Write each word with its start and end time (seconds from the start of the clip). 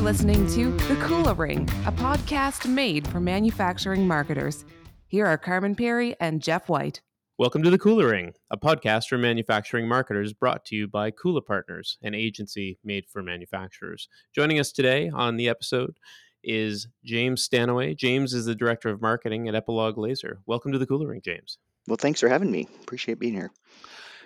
You're 0.00 0.06
listening 0.06 0.46
to 0.52 0.70
The 0.88 0.94
Kula 0.94 1.36
Ring, 1.36 1.68
a 1.84 1.92
podcast 1.92 2.66
made 2.66 3.06
for 3.08 3.20
manufacturing 3.20 4.08
marketers. 4.08 4.64
Here 5.08 5.26
are 5.26 5.36
Carman 5.36 5.76
Pirie 5.76 6.14
and 6.18 6.40
Jeff 6.40 6.70
White. 6.70 7.02
Welcome 7.36 7.62
to 7.64 7.68
The 7.68 7.78
Kula 7.78 8.10
Ring, 8.10 8.32
a 8.50 8.56
podcast 8.56 9.08
for 9.08 9.18
manufacturing 9.18 9.86
marketers 9.86 10.32
brought 10.32 10.64
to 10.64 10.74
you 10.74 10.88
by 10.88 11.10
Kula 11.10 11.44
Partners, 11.44 11.98
an 12.00 12.14
agency 12.14 12.78
made 12.82 13.04
for 13.10 13.22
manufacturers. 13.22 14.08
Joining 14.34 14.58
us 14.58 14.72
today 14.72 15.10
on 15.10 15.36
the 15.36 15.50
episode 15.50 15.98
is 16.42 16.88
James 17.04 17.42
Stanaway. 17.42 17.94
James 17.94 18.32
is 18.32 18.46
the 18.46 18.54
Director 18.54 18.88
of 18.88 19.02
Marketing 19.02 19.48
at 19.48 19.54
Epilog 19.54 19.98
Laser. 19.98 20.40
Welcome 20.46 20.72
to 20.72 20.78
The 20.78 20.86
Kula 20.86 21.08
Ring, 21.08 21.20
James. 21.22 21.58
Well, 21.86 21.98
thanks 21.98 22.20
for 22.20 22.30
having 22.30 22.50
me. 22.50 22.68
Appreciate 22.80 23.18
being 23.18 23.34
here. 23.34 23.50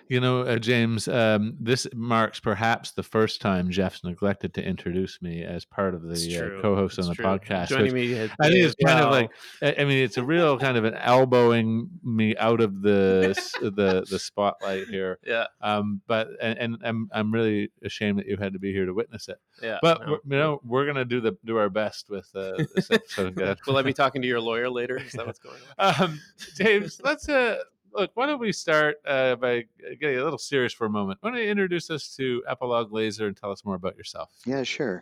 You 0.08 0.20
know, 0.20 0.42
uh, 0.42 0.58
James, 0.58 1.08
um, 1.08 1.56
this 1.58 1.86
marks 1.94 2.38
perhaps 2.38 2.92
the 2.92 3.02
first 3.02 3.40
time 3.40 3.70
Jeff's 3.70 4.04
neglected 4.04 4.52
to 4.54 4.62
introduce 4.64 5.20
me 5.22 5.42
as 5.42 5.64
part 5.64 5.94
of 5.94 6.02
the 6.02 6.36
uh, 6.36 6.60
co-host 6.60 6.98
it's 6.98 7.06
on 7.06 7.10
the 7.10 7.14
true. 7.14 7.24
podcast. 7.24 7.68
Joining 7.68 7.94
me, 7.94 8.22
I 8.22 8.28
think 8.28 8.64
it's 8.64 8.74
kind 8.84 9.00
of 9.00 9.10
like, 9.10 9.30
I 9.62 9.84
mean, 9.84 10.04
it's 10.04 10.18
a 10.18 10.22
real 10.24 10.58
kind 10.58 10.76
of 10.76 10.84
an 10.84 10.94
elbowing 10.94 11.88
me 12.02 12.36
out 12.36 12.60
of 12.60 12.82
the 12.82 13.34
the 13.62 14.04
the 14.08 14.18
spotlight 14.18 14.88
here. 14.88 15.18
yeah, 15.26 15.46
Um, 15.62 16.02
but 16.06 16.28
and, 16.40 16.58
and 16.58 16.76
I'm 16.84 17.08
I'm 17.12 17.32
really 17.32 17.70
ashamed 17.82 18.18
that 18.18 18.26
you 18.26 18.36
had 18.36 18.52
to 18.52 18.58
be 18.58 18.72
here 18.72 18.86
to 18.86 18.92
witness 18.92 19.28
it. 19.28 19.38
yeah. 19.62 19.78
But 19.80 20.00
no. 20.00 20.06
we're- 20.06 20.20
you 20.24 20.38
know, 20.38 20.60
we're 20.64 20.86
gonna 20.86 21.04
do 21.04 21.20
the 21.20 21.36
do 21.44 21.56
our 21.56 21.70
best 21.70 22.10
with 22.10 22.28
uh, 22.34 22.62
this 22.74 22.90
episode. 22.90 23.58
will 23.66 23.76
I 23.76 23.82
be 23.82 23.92
talking 23.94 24.20
to 24.22 24.28
your 24.28 24.40
lawyer 24.40 24.68
later? 24.68 24.98
Is 24.98 25.12
that 25.12 25.26
what's 25.26 25.38
going 25.38 25.60
on? 25.78 25.94
um, 26.02 26.20
James, 26.56 27.00
let's 27.04 27.28
uh, 27.28 27.58
look. 27.94 28.10
Why 28.14 28.26
don't 28.26 28.40
we 28.40 28.52
start 28.52 28.96
uh, 29.06 29.36
by 29.36 29.64
getting 30.00 30.18
a 30.18 30.24
little 30.24 30.38
serious 30.38 30.72
for 30.72 30.86
a 30.86 30.90
moment? 30.90 31.18
Why 31.20 31.30
don't 31.30 31.40
you 31.40 31.48
introduce 31.48 31.90
us 31.90 32.14
to 32.16 32.42
Epilog 32.50 32.92
Laser 32.92 33.26
and 33.26 33.36
tell 33.36 33.52
us 33.52 33.64
more 33.64 33.74
about 33.74 33.96
yourself? 33.96 34.30
Yeah, 34.44 34.62
sure. 34.62 35.00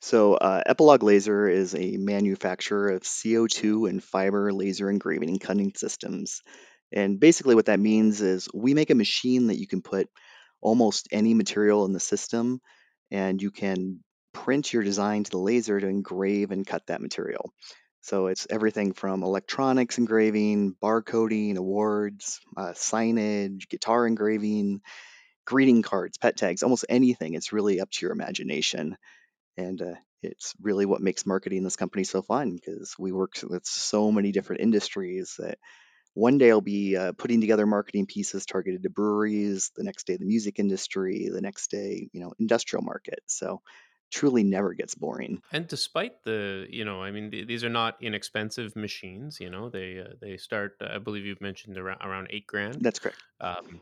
So, 0.00 0.34
uh, 0.34 0.62
Epilog 0.68 1.02
Laser 1.02 1.48
is 1.48 1.74
a 1.74 1.96
manufacturer 1.96 2.90
of 2.90 3.02
CO2 3.02 3.88
and 3.88 4.02
fiber 4.02 4.52
laser 4.52 4.90
engraving 4.90 5.30
and 5.30 5.40
cutting 5.40 5.72
systems. 5.74 6.42
And 6.92 7.18
basically, 7.18 7.54
what 7.54 7.66
that 7.66 7.80
means 7.80 8.20
is 8.20 8.48
we 8.52 8.74
make 8.74 8.90
a 8.90 8.94
machine 8.94 9.48
that 9.48 9.58
you 9.58 9.66
can 9.66 9.82
put 9.82 10.08
almost 10.60 11.08
any 11.10 11.34
material 11.34 11.84
in 11.86 11.92
the 11.92 12.00
system, 12.00 12.60
and 13.10 13.40
you 13.40 13.50
can 13.50 14.00
print 14.32 14.72
your 14.72 14.82
design 14.82 15.24
to 15.24 15.30
the 15.30 15.38
laser 15.38 15.80
to 15.80 15.86
engrave 15.86 16.50
and 16.50 16.66
cut 16.66 16.86
that 16.88 17.00
material. 17.00 17.52
So, 18.04 18.26
it's 18.28 18.46
everything 18.50 18.92
from 18.92 19.22
electronics 19.22 19.98
engraving, 19.98 20.76
barcoding, 20.82 21.56
awards, 21.56 22.40
uh, 22.56 22.72
signage, 22.74 23.68
guitar 23.70 24.06
engraving, 24.06 24.82
greeting 25.46 25.82
cards, 25.82 26.18
pet 26.18 26.36
tags, 26.36 26.62
almost 26.62 26.86
anything. 26.88 27.34
It's 27.34 27.52
really 27.52 27.80
up 27.80 27.90
to 27.90 28.06
your 28.06 28.12
imagination. 28.12 28.96
And 29.56 29.82
uh, 29.82 29.94
it's 30.22 30.54
really 30.62 30.86
what 30.86 31.02
makes 31.02 31.26
marketing 31.26 31.64
this 31.64 31.76
company 31.76 32.04
so 32.04 32.22
fun 32.22 32.56
because 32.56 32.94
we 32.98 33.12
work 33.12 33.34
with 33.42 33.66
so 33.66 34.12
many 34.12 34.32
different 34.32 34.62
industries 34.62 35.36
that 35.38 35.58
one 36.14 36.38
day 36.38 36.50
I'll 36.50 36.60
be 36.60 36.96
uh, 36.96 37.12
putting 37.12 37.40
together 37.40 37.66
marketing 37.66 38.06
pieces 38.06 38.46
targeted 38.46 38.84
to 38.84 38.90
breweries, 38.90 39.72
the 39.76 39.84
next 39.84 40.06
day 40.06 40.16
the 40.16 40.26
music 40.26 40.58
industry, 40.58 41.30
the 41.32 41.42
next 41.42 41.70
day, 41.70 42.08
you 42.12 42.20
know, 42.20 42.34
industrial 42.38 42.84
market. 42.84 43.20
So 43.26 43.62
truly 44.10 44.44
never 44.44 44.74
gets 44.74 44.94
boring. 44.94 45.42
And 45.52 45.66
despite 45.66 46.22
the, 46.24 46.66
you 46.70 46.84
know, 46.84 47.02
I 47.02 47.10
mean, 47.10 47.30
th- 47.30 47.46
these 47.46 47.64
are 47.64 47.70
not 47.70 47.96
inexpensive 48.00 48.76
machines. 48.76 49.40
You 49.40 49.50
know, 49.50 49.68
they 49.68 49.98
uh, 50.00 50.14
they 50.20 50.36
start. 50.36 50.76
Uh, 50.80 50.88
I 50.94 50.98
believe 50.98 51.24
you've 51.24 51.40
mentioned 51.40 51.76
around 51.76 52.00
around 52.02 52.28
eight 52.30 52.46
grand. 52.46 52.80
That's 52.80 52.98
correct. 52.98 53.18
Um, 53.40 53.80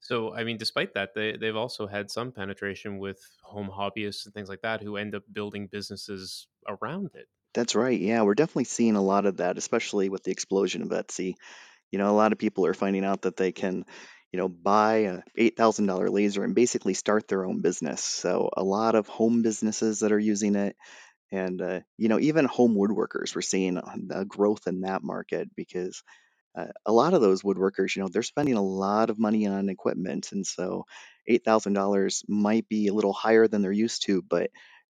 so, 0.00 0.34
I 0.34 0.42
mean, 0.42 0.56
despite 0.56 0.94
that, 0.94 1.14
they 1.14 1.36
they've 1.36 1.56
also 1.56 1.86
had 1.86 2.10
some 2.10 2.32
penetration 2.32 2.98
with 2.98 3.20
home 3.42 3.70
hobbyists 3.70 4.24
and 4.24 4.34
things 4.34 4.48
like 4.48 4.62
that 4.62 4.82
who 4.82 4.96
end 4.96 5.14
up 5.14 5.22
building 5.32 5.68
businesses 5.68 6.48
around 6.68 7.10
it. 7.14 7.28
That's 7.54 7.74
right. 7.74 7.98
Yeah, 8.00 8.22
we're 8.22 8.34
definitely 8.34 8.64
seeing 8.64 8.96
a 8.96 9.02
lot 9.02 9.26
of 9.26 9.36
that, 9.36 9.58
especially 9.58 10.08
with 10.08 10.24
the 10.24 10.30
explosion 10.30 10.82
of 10.82 10.88
Etsy. 10.88 11.34
You 11.90 11.98
know, 11.98 12.10
a 12.10 12.16
lot 12.16 12.32
of 12.32 12.38
people 12.38 12.66
are 12.66 12.74
finding 12.74 13.04
out 13.04 13.22
that 13.22 13.36
they 13.36 13.52
can, 13.52 13.84
you 14.32 14.38
know, 14.38 14.48
buy 14.48 14.96
a 14.98 15.20
$8,000 15.36 16.10
laser 16.10 16.44
and 16.44 16.54
basically 16.54 16.94
start 16.94 17.28
their 17.28 17.44
own 17.44 17.60
business. 17.60 18.02
So, 18.02 18.50
a 18.56 18.62
lot 18.64 18.94
of 18.94 19.06
home 19.08 19.42
businesses 19.42 20.00
that 20.00 20.12
are 20.12 20.18
using 20.18 20.56
it. 20.56 20.76
And, 21.32 21.62
uh, 21.62 21.80
you 21.98 22.08
know, 22.08 22.20
even 22.20 22.44
home 22.44 22.74
woodworkers, 22.76 23.34
we're 23.34 23.42
seeing 23.42 23.78
a 23.78 23.94
a 24.10 24.24
growth 24.24 24.66
in 24.66 24.82
that 24.82 25.02
market 25.02 25.48
because 25.56 26.02
uh, 26.56 26.68
a 26.86 26.92
lot 26.92 27.14
of 27.14 27.20
those 27.22 27.42
woodworkers, 27.42 27.96
you 27.96 28.02
know, 28.02 28.08
they're 28.08 28.22
spending 28.22 28.56
a 28.56 28.62
lot 28.62 29.10
of 29.10 29.18
money 29.18 29.46
on 29.46 29.68
equipment. 29.68 30.32
And 30.32 30.46
so 30.46 30.86
$8,000 31.26 32.24
might 32.28 32.68
be 32.68 32.88
a 32.88 32.94
little 32.94 33.12
higher 33.14 33.48
than 33.48 33.62
they're 33.62 33.72
used 33.72 34.04
to, 34.06 34.22
but 34.22 34.50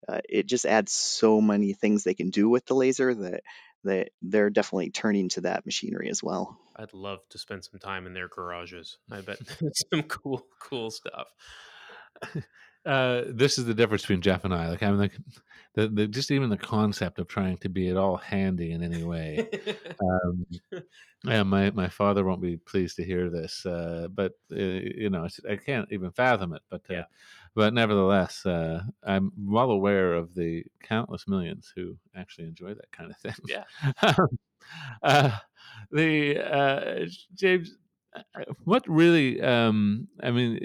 uh, 0.08 0.20
it 0.28 0.46
just 0.46 0.66
adds 0.66 0.92
so 0.92 1.40
many 1.40 1.72
things 1.74 2.04
they 2.04 2.14
can 2.14 2.30
do 2.30 2.48
with 2.48 2.66
the 2.66 2.74
laser 2.74 3.14
that 3.14 3.42
that 3.84 4.10
they're 4.22 4.50
definitely 4.50 4.90
turning 4.90 5.28
to 5.30 5.42
that 5.42 5.64
machinery 5.66 6.08
as 6.10 6.22
well. 6.22 6.58
I'd 6.76 6.94
love 6.94 7.20
to 7.30 7.38
spend 7.38 7.64
some 7.64 7.80
time 7.80 8.06
in 8.06 8.14
their 8.14 8.28
garages. 8.28 8.98
I 9.10 9.20
bet 9.20 9.38
some 9.92 10.02
cool, 10.04 10.46
cool 10.60 10.90
stuff. 10.90 11.28
Uh, 12.86 13.24
this 13.26 13.58
is 13.58 13.66
the 13.66 13.74
difference 13.74 14.02
between 14.02 14.22
Jeff 14.22 14.44
and 14.46 14.54
I. 14.54 14.70
Like 14.70 14.82
I'm 14.82 14.96
like 14.96 15.12
the, 15.78 15.88
the 15.88 16.06
just 16.08 16.30
even 16.30 16.50
the 16.50 16.56
concept 16.56 17.18
of 17.20 17.28
trying 17.28 17.56
to 17.58 17.68
be 17.68 17.88
at 17.88 17.96
all 17.96 18.16
handy 18.16 18.72
in 18.72 18.82
any 18.82 19.04
way. 19.04 19.48
Um, 20.00 20.46
yeah, 21.24 21.42
my 21.42 21.70
my 21.70 21.88
father 21.88 22.24
won't 22.24 22.40
be 22.40 22.56
pleased 22.56 22.96
to 22.96 23.04
hear 23.04 23.30
this, 23.30 23.66
uh, 23.66 24.08
but 24.12 24.32
uh, 24.52 24.56
you 24.56 25.10
know 25.10 25.24
it's, 25.24 25.40
I 25.48 25.56
can't 25.56 25.90
even 25.92 26.12
fathom 26.12 26.52
it. 26.54 26.62
But 26.70 26.82
uh, 26.90 26.94
Yeah. 26.94 27.04
but 27.54 27.74
nevertheless, 27.74 28.46
uh, 28.46 28.82
I'm 29.04 29.32
well 29.36 29.70
aware 29.70 30.14
of 30.14 30.34
the 30.34 30.64
countless 30.82 31.26
millions 31.28 31.72
who 31.74 31.96
actually 32.14 32.46
enjoy 32.48 32.74
that 32.74 32.92
kind 32.92 33.10
of 33.10 33.18
thing. 33.18 33.34
Yeah. 33.46 33.64
Um, 34.02 34.38
uh, 35.02 35.38
the 35.90 36.38
uh, 36.38 37.06
James, 37.34 37.76
what 38.64 38.84
really? 38.88 39.40
Um, 39.40 40.08
I 40.22 40.30
mean, 40.30 40.58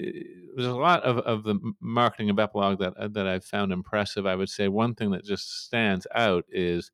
there's 0.54 0.68
a 0.68 0.74
lot 0.74 1.02
of, 1.02 1.18
of 1.18 1.44
the 1.44 1.58
marketing 1.80 2.30
of 2.30 2.36
Epilog 2.36 2.78
that 2.78 2.94
uh, 2.96 3.08
that 3.08 3.26
I've 3.26 3.44
found 3.44 3.72
impressive. 3.72 4.26
I 4.26 4.36
would 4.36 4.48
say 4.48 4.68
one 4.68 4.94
thing 4.94 5.10
that 5.12 5.24
just 5.24 5.64
stands 5.64 6.06
out 6.14 6.44
is 6.50 6.90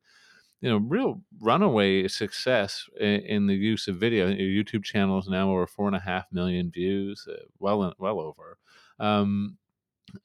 you 0.61 0.69
know, 0.69 0.77
real 0.77 1.21
runaway 1.39 2.07
success 2.07 2.87
in, 2.99 3.21
in 3.21 3.47
the 3.47 3.55
use 3.55 3.87
of 3.87 3.97
video. 3.97 4.27
Your 4.27 4.63
YouTube 4.63 4.83
channel 4.83 5.17
is 5.17 5.27
now 5.27 5.51
over 5.51 5.65
four 5.65 5.87
and 5.87 5.95
a 5.95 5.99
half 5.99 6.31
million 6.31 6.69
views, 6.69 7.27
uh, 7.29 7.45
well, 7.59 7.93
well 7.97 8.19
over. 8.19 8.57
Um, 8.99 9.57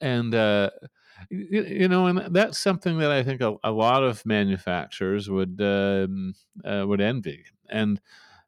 and 0.01 0.35
uh, 0.35 0.71
you, 1.31 1.65
you 1.65 1.89
know, 1.89 2.07
and 2.07 2.35
that's 2.35 2.59
something 2.59 2.99
that 2.99 3.11
I 3.11 3.23
think 3.23 3.41
a, 3.41 3.57
a 3.65 3.71
lot 3.71 4.03
of 4.03 4.25
manufacturers 4.27 5.31
would 5.31 5.61
um, 5.61 6.35
uh, 6.65 6.85
would 6.87 7.01
envy, 7.01 7.45
and 7.71 8.01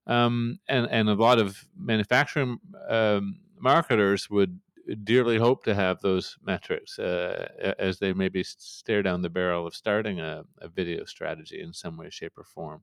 um, 0.08 0.58
and 0.69 0.88
and 0.91 1.08
a 1.08 1.14
lot 1.14 1.38
of 1.38 1.64
manufacturing 1.76 2.58
um, 2.88 3.41
marketers 3.60 4.28
would 4.28 4.58
dearly 5.04 5.36
hope 5.36 5.64
to 5.64 5.74
have 5.74 6.00
those 6.00 6.38
metrics 6.42 6.98
uh, 6.98 7.74
as 7.78 7.98
they 7.98 8.12
maybe 8.12 8.42
stare 8.42 9.02
down 9.02 9.20
the 9.20 9.28
barrel 9.28 9.66
of 9.66 9.74
starting 9.74 10.18
a, 10.18 10.44
a 10.62 10.68
video 10.68 11.04
strategy 11.04 11.60
in 11.60 11.74
some 11.74 11.97
way, 11.97 12.08
shape, 12.08 12.38
or 12.38 12.44
form. 12.44 12.82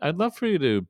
I'd 0.00 0.16
love 0.16 0.34
for 0.34 0.46
you 0.46 0.58
to 0.58 0.86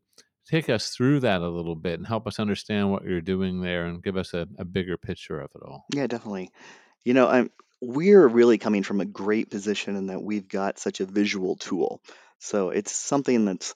take 0.47 0.69
us 0.69 0.91
through 0.91 1.21
that 1.21 1.43
a 1.43 1.49
little 1.49 1.75
bit 1.75 1.99
and 1.99 2.07
help 2.07 2.27
us 2.27 2.39
understand 2.39 2.91
what 2.91 3.05
you're 3.05 3.21
doing 3.21 3.61
there 3.61 3.87
and 3.87 4.03
give 4.03 4.17
us 4.17 4.33
a, 4.35 4.47
a 4.59 4.65
bigger 4.65 4.97
picture 4.97 5.41
of 5.41 5.51
it 5.55 5.63
all. 5.65 5.85
Yeah, 5.95 6.07
definitely. 6.07 6.51
You 7.05 7.15
know, 7.15 7.29
I'm 7.29 7.51
we're 7.83 8.29
really 8.29 8.59
coming 8.59 8.83
from 8.83 9.01
a 9.01 9.07
great 9.07 9.51
position 9.51 9.97
in 9.97 10.09
that 10.09 10.23
we've 10.23 10.49
got 10.49 10.79
such 10.79 11.01
a 11.01 11.07
visual 11.07 11.57
tool. 11.57 12.03
So 12.39 12.71
it's 12.71 12.93
something 12.93 13.47
that's 13.47 13.75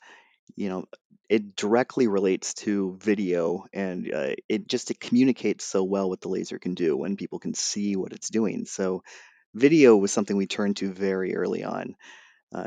you 0.57 0.69
know 0.69 0.85
it 1.29 1.57
directly 1.57 2.07
relates 2.07 2.55
to 2.55 2.97
video 3.01 3.65
and 3.73 4.13
uh, 4.13 4.35
it 4.49 4.69
just 4.69 4.91
it 4.91 5.01
communicates 5.01 5.65
so 5.65 5.83
well 5.83 6.09
what 6.09 6.21
the 6.21 6.29
laser 6.29 6.59
can 6.59 6.75
do 6.75 6.97
when 6.97 7.17
people 7.17 7.39
can 7.39 7.55
see 7.55 7.97
what 7.97 8.13
it's 8.13 8.29
doing. 8.29 8.67
So 8.67 9.03
video 9.55 9.97
was 9.97 10.13
something 10.13 10.37
we 10.37 10.47
turned 10.47 10.77
to 10.77 10.93
very 10.93 11.35
early 11.35 11.65
on. 11.65 11.97
Uh, 12.55 12.67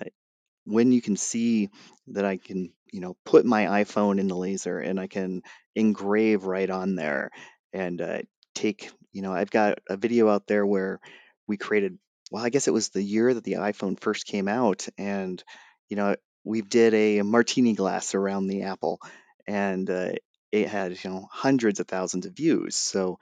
when 0.67 0.91
you 0.91 1.01
can 1.01 1.15
see 1.15 1.69
that 2.07 2.25
i 2.25 2.35
can 2.37 2.73
you 2.91 2.99
know 2.99 3.15
put 3.25 3.45
my 3.45 3.83
iphone 3.83 4.19
in 4.19 4.27
the 4.27 4.35
laser 4.35 4.79
and 4.79 4.99
i 4.99 5.07
can 5.07 5.41
engrave 5.75 6.43
right 6.43 6.69
on 6.69 6.95
there 6.95 7.31
and 7.73 8.01
uh, 8.01 8.19
take 8.53 8.91
you 9.13 9.21
know 9.21 9.33
i've 9.33 9.49
got 9.49 9.79
a 9.89 9.95
video 9.95 10.27
out 10.29 10.45
there 10.45 10.65
where 10.65 10.99
we 11.47 11.55
created 11.55 11.97
well 12.31 12.45
i 12.45 12.49
guess 12.49 12.67
it 12.67 12.73
was 12.73 12.89
the 12.89 13.01
year 13.01 13.33
that 13.33 13.45
the 13.45 13.53
iphone 13.53 13.99
first 13.99 14.25
came 14.25 14.49
out 14.49 14.87
and 14.97 15.41
you 15.89 15.95
know 15.95 16.15
we 16.47 16.61
did 16.61 16.93
a 16.93 17.21
martini 17.23 17.73
glass 17.73 18.15
around 18.15 18.47
the 18.47 18.63
apple 18.63 18.99
and 19.47 19.89
uh, 19.89 20.11
it 20.51 20.67
had 20.69 20.91
you 21.03 21.09
know 21.09 21.27
hundreds 21.29 21.79
of 21.79 21.87
thousands 21.87 22.25
of 22.25 22.33
views 22.33 22.75
so 22.75 23.19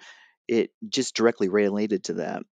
it 0.48 0.70
just 0.88 1.16
directly 1.16 1.50
related 1.50 2.04
to 2.04 2.14
that 2.14 2.44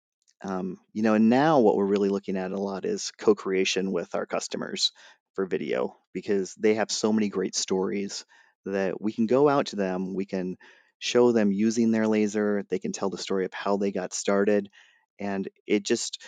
um, 0.42 0.78
you 0.92 1.02
know 1.02 1.14
and 1.14 1.28
now 1.28 1.60
what 1.60 1.76
we're 1.76 1.84
really 1.84 2.08
looking 2.08 2.36
at 2.36 2.52
a 2.52 2.60
lot 2.60 2.84
is 2.84 3.12
co-creation 3.19 3.92
with 3.92 4.14
our 4.14 4.26
customers 4.26 4.92
for 5.34 5.46
video 5.46 5.96
because 6.12 6.54
they 6.54 6.74
have 6.74 6.90
so 6.90 7.12
many 7.12 7.28
great 7.28 7.54
stories 7.54 8.24
that 8.64 9.00
we 9.00 9.12
can 9.12 9.26
go 9.26 9.48
out 9.48 9.66
to 9.66 9.76
them 9.76 10.14
we 10.14 10.24
can 10.24 10.56
show 10.98 11.32
them 11.32 11.52
using 11.52 11.90
their 11.90 12.06
laser 12.06 12.64
they 12.70 12.78
can 12.78 12.92
tell 12.92 13.10
the 13.10 13.19
story 13.19 13.44
of 13.44 13.52
how 13.52 13.76
they 13.76 13.92
got 13.92 14.14
started 14.14 14.70
and 15.19 15.48
it 15.66 15.82
just 15.84 16.19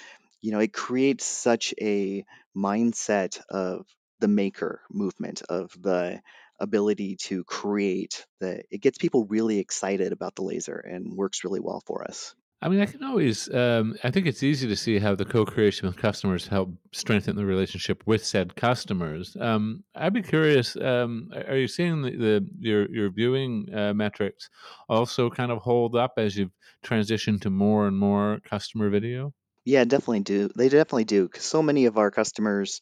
you 0.45 0.51
know, 0.51 0.59
it 0.59 0.75
creates 0.75 1.25
such 1.25 1.73
a 1.81 2.23
mindset 2.55 3.41
of 3.49 3.87
the 4.25 4.29
maker 4.29 4.81
movement, 4.91 5.43
of 5.51 5.71
the 5.83 6.23
ability 6.59 7.17
to 7.17 7.45
create 7.45 8.25
that 8.41 8.65
it 8.71 8.81
gets 8.81 8.97
people 8.97 9.27
really 9.27 9.59
excited 9.59 10.13
about 10.13 10.35
the 10.35 10.43
laser 10.43 10.79
and 10.79 11.13
works 11.13 11.45
really 11.45 11.61
well 11.61 11.83
for 11.85 12.03
us. 12.09 12.35
I 12.63 12.71
mean, 12.71 12.81
I 12.81 12.87
can 12.87 13.05
always. 13.05 13.53
Um, 13.53 13.95
I 14.03 14.11
think 14.11 14.27
it's 14.27 14.43
easy 14.43 14.67
to 14.67 14.77
see 14.77 14.99
how 14.99 15.15
the 15.15 15.27
co-creation 15.27 15.87
with 15.87 15.99
customers 15.99 16.47
help 16.47 16.71
strengthen 16.93 17.37
the 17.37 17.45
relationship 17.45 18.03
with 18.07 18.25
said 18.25 18.57
customers. 18.57 19.37
Um, 19.39 19.85
I'd 19.95 20.15
be 20.15 20.23
curious. 20.23 20.75
Um, 20.75 21.29
are 21.47 21.59
you 21.59 21.69
seeing 21.69 22.01
the, 22.01 22.13
the 22.13 22.49
your 22.59 22.91
your 22.91 23.11
viewing 23.11 23.69
uh, 23.75 23.93
metrics 23.93 24.49
also 24.89 25.29
kind 25.29 25.53
of 25.53 25.59
hold 25.59 25.95
up 25.95 26.15
as 26.17 26.39
you've 26.39 26.57
transitioned 26.83 27.43
to 27.43 27.51
more 27.51 27.87
and 27.87 27.99
more 27.99 28.41
customer 28.45 28.89
video? 28.89 29.35
Yeah, 29.67 29.85
definitely 29.85 30.21
do. 30.21 30.49
They 30.55 30.69
definitely 30.69 31.05
do 31.05 31.25
because 31.25 31.45
so 31.45 31.63
many 31.63 31.87
of 31.87 31.97
our 31.97 32.11
customers, 32.11 32.81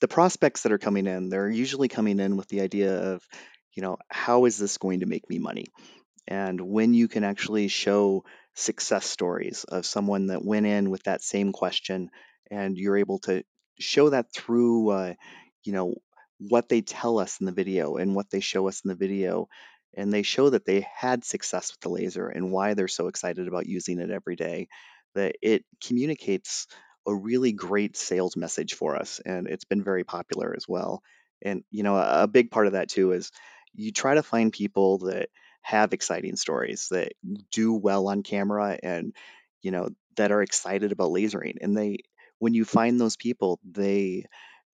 the 0.00 0.08
prospects 0.08 0.62
that 0.62 0.72
are 0.72 0.78
coming 0.78 1.06
in, 1.06 1.28
they're 1.28 1.48
usually 1.48 1.88
coming 1.88 2.20
in 2.20 2.36
with 2.36 2.48
the 2.48 2.60
idea 2.60 3.12
of, 3.14 3.22
you 3.74 3.82
know, 3.82 3.98
how 4.08 4.44
is 4.44 4.58
this 4.58 4.78
going 4.78 5.00
to 5.00 5.06
make 5.06 5.28
me 5.28 5.38
money? 5.38 5.66
And 6.26 6.60
when 6.60 6.94
you 6.94 7.08
can 7.08 7.24
actually 7.24 7.68
show 7.68 8.24
success 8.54 9.06
stories 9.06 9.64
of 9.64 9.84
someone 9.84 10.28
that 10.28 10.44
went 10.44 10.66
in 10.66 10.90
with 10.90 11.02
that 11.04 11.22
same 11.22 11.52
question 11.52 12.10
and 12.50 12.78
you're 12.78 12.96
able 12.96 13.18
to 13.20 13.42
show 13.78 14.10
that 14.10 14.32
through, 14.32 14.90
uh, 14.90 15.14
you 15.64 15.72
know, 15.72 15.94
what 16.38 16.68
they 16.68 16.80
tell 16.80 17.18
us 17.18 17.40
in 17.40 17.46
the 17.46 17.52
video 17.52 17.96
and 17.96 18.14
what 18.14 18.30
they 18.30 18.40
show 18.40 18.68
us 18.68 18.82
in 18.84 18.88
the 18.88 18.94
video, 18.94 19.48
and 19.96 20.12
they 20.12 20.22
show 20.22 20.50
that 20.50 20.66
they 20.66 20.86
had 20.94 21.24
success 21.24 21.72
with 21.72 21.80
the 21.80 21.88
laser 21.88 22.28
and 22.28 22.50
why 22.50 22.74
they're 22.74 22.88
so 22.88 23.08
excited 23.08 23.48
about 23.48 23.66
using 23.66 24.00
it 24.00 24.10
every 24.10 24.36
day, 24.36 24.68
that 25.14 25.36
it 25.42 25.64
communicates 25.84 26.66
a 27.06 27.14
really 27.14 27.52
great 27.52 27.96
sales 27.96 28.36
message 28.36 28.74
for 28.74 28.96
us. 28.96 29.20
And 29.24 29.46
it's 29.46 29.64
been 29.64 29.82
very 29.82 30.04
popular 30.04 30.54
as 30.56 30.66
well. 30.68 31.02
And, 31.42 31.64
you 31.70 31.82
know, 31.82 31.96
a 31.96 32.26
big 32.26 32.50
part 32.50 32.66
of 32.66 32.72
that 32.72 32.88
too 32.88 33.12
is 33.12 33.30
you 33.74 33.92
try 33.92 34.14
to 34.14 34.22
find 34.22 34.52
people 34.52 34.98
that 34.98 35.28
have 35.62 35.92
exciting 35.92 36.36
stories 36.36 36.88
that 36.90 37.12
do 37.50 37.72
well 37.72 38.06
on 38.08 38.22
camera 38.22 38.78
and 38.82 39.14
you 39.62 39.70
know 39.70 39.88
that 40.16 40.30
are 40.30 40.42
excited 40.42 40.92
about 40.92 41.10
lasering 41.10 41.56
and 41.62 41.74
they 41.74 41.96
when 42.38 42.52
you 42.52 42.66
find 42.66 43.00
those 43.00 43.16
people 43.16 43.58
they 43.64 44.26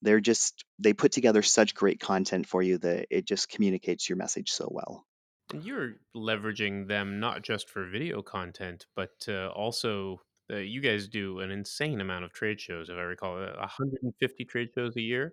they're 0.03 0.19
just 0.19 0.65
they 0.81 0.93
put 0.93 1.13
together 1.13 1.43
such 1.43 1.77
great 1.77 2.01
content 2.01 2.45
for 2.45 2.61
you 2.61 2.77
that 2.77 3.07
it 3.09 3.25
just 3.25 3.49
communicates 3.49 4.09
your 4.09 4.17
message 4.17 4.51
so 4.51 4.67
well 4.69 5.07
you're 5.55 5.97
leveraging 6.17 6.87
them 6.87 7.21
not 7.21 7.43
just 7.43 7.69
for 7.69 7.87
video 7.87 8.23
content, 8.23 8.87
but 8.95 9.11
uh, 9.29 9.49
also 9.49 10.21
uh, 10.51 10.57
you 10.57 10.81
guys 10.81 11.09
do 11.09 11.41
an 11.41 11.51
insane 11.51 12.01
amount 12.01 12.25
of 12.25 12.33
trade 12.33 12.61
shows, 12.61 12.89
if 12.89 12.97
I 12.97 13.03
recall, 13.03 13.43
uh, 13.43 13.57
150 13.59 14.45
trade 14.45 14.71
shows 14.75 14.97
a 14.97 15.01
year. 15.01 15.33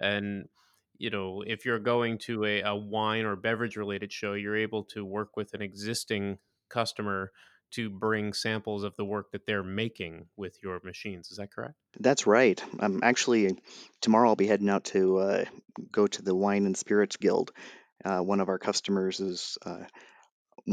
And 0.00 0.48
you 0.98 1.10
know, 1.10 1.42
if 1.46 1.66
you're 1.66 1.78
going 1.78 2.18
to 2.18 2.44
a, 2.44 2.62
a 2.62 2.74
wine 2.74 3.26
or 3.26 3.36
beverage 3.36 3.76
related 3.76 4.12
show, 4.12 4.32
you're 4.32 4.56
able 4.56 4.84
to 4.84 5.04
work 5.04 5.36
with 5.36 5.52
an 5.52 5.60
existing 5.60 6.38
customer 6.70 7.32
to 7.72 7.90
bring 7.90 8.32
samples 8.32 8.82
of 8.82 8.96
the 8.96 9.04
work 9.04 9.30
that 9.32 9.44
they're 9.44 9.62
making 9.62 10.26
with 10.36 10.56
your 10.62 10.80
machines. 10.84 11.30
Is 11.30 11.36
that 11.36 11.52
correct? 11.52 11.74
that's 12.00 12.26
right 12.26 12.62
i'm 12.80 13.00
actually 13.02 13.56
tomorrow 14.00 14.28
i'll 14.28 14.36
be 14.36 14.46
heading 14.46 14.68
out 14.68 14.84
to 14.84 15.18
uh, 15.18 15.44
go 15.90 16.06
to 16.06 16.22
the 16.22 16.34
wine 16.34 16.66
and 16.66 16.76
spirits 16.76 17.16
guild 17.16 17.52
uh, 18.04 18.20
one 18.20 18.40
of 18.40 18.48
our 18.48 18.58
customers 18.58 19.20
is 19.20 19.58
uh, 19.64 19.84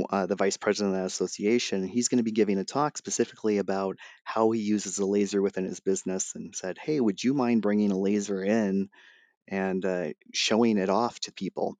uh, 0.09 0.25
the 0.25 0.35
vice 0.35 0.57
president 0.57 0.95
of 0.95 1.01
that 1.01 1.07
association, 1.07 1.85
he's 1.85 2.07
going 2.07 2.17
to 2.17 2.23
be 2.23 2.31
giving 2.31 2.57
a 2.57 2.63
talk 2.63 2.97
specifically 2.97 3.57
about 3.57 3.97
how 4.23 4.51
he 4.51 4.61
uses 4.61 4.99
a 4.99 5.05
laser 5.05 5.41
within 5.41 5.65
his 5.65 5.79
business 5.79 6.33
and 6.35 6.55
said, 6.55 6.77
Hey, 6.77 6.99
would 6.99 7.23
you 7.23 7.33
mind 7.33 7.61
bringing 7.61 7.91
a 7.91 7.99
laser 7.99 8.43
in 8.43 8.89
and 9.47 9.85
uh, 9.85 10.09
showing 10.33 10.77
it 10.77 10.89
off 10.89 11.19
to 11.21 11.33
people? 11.33 11.77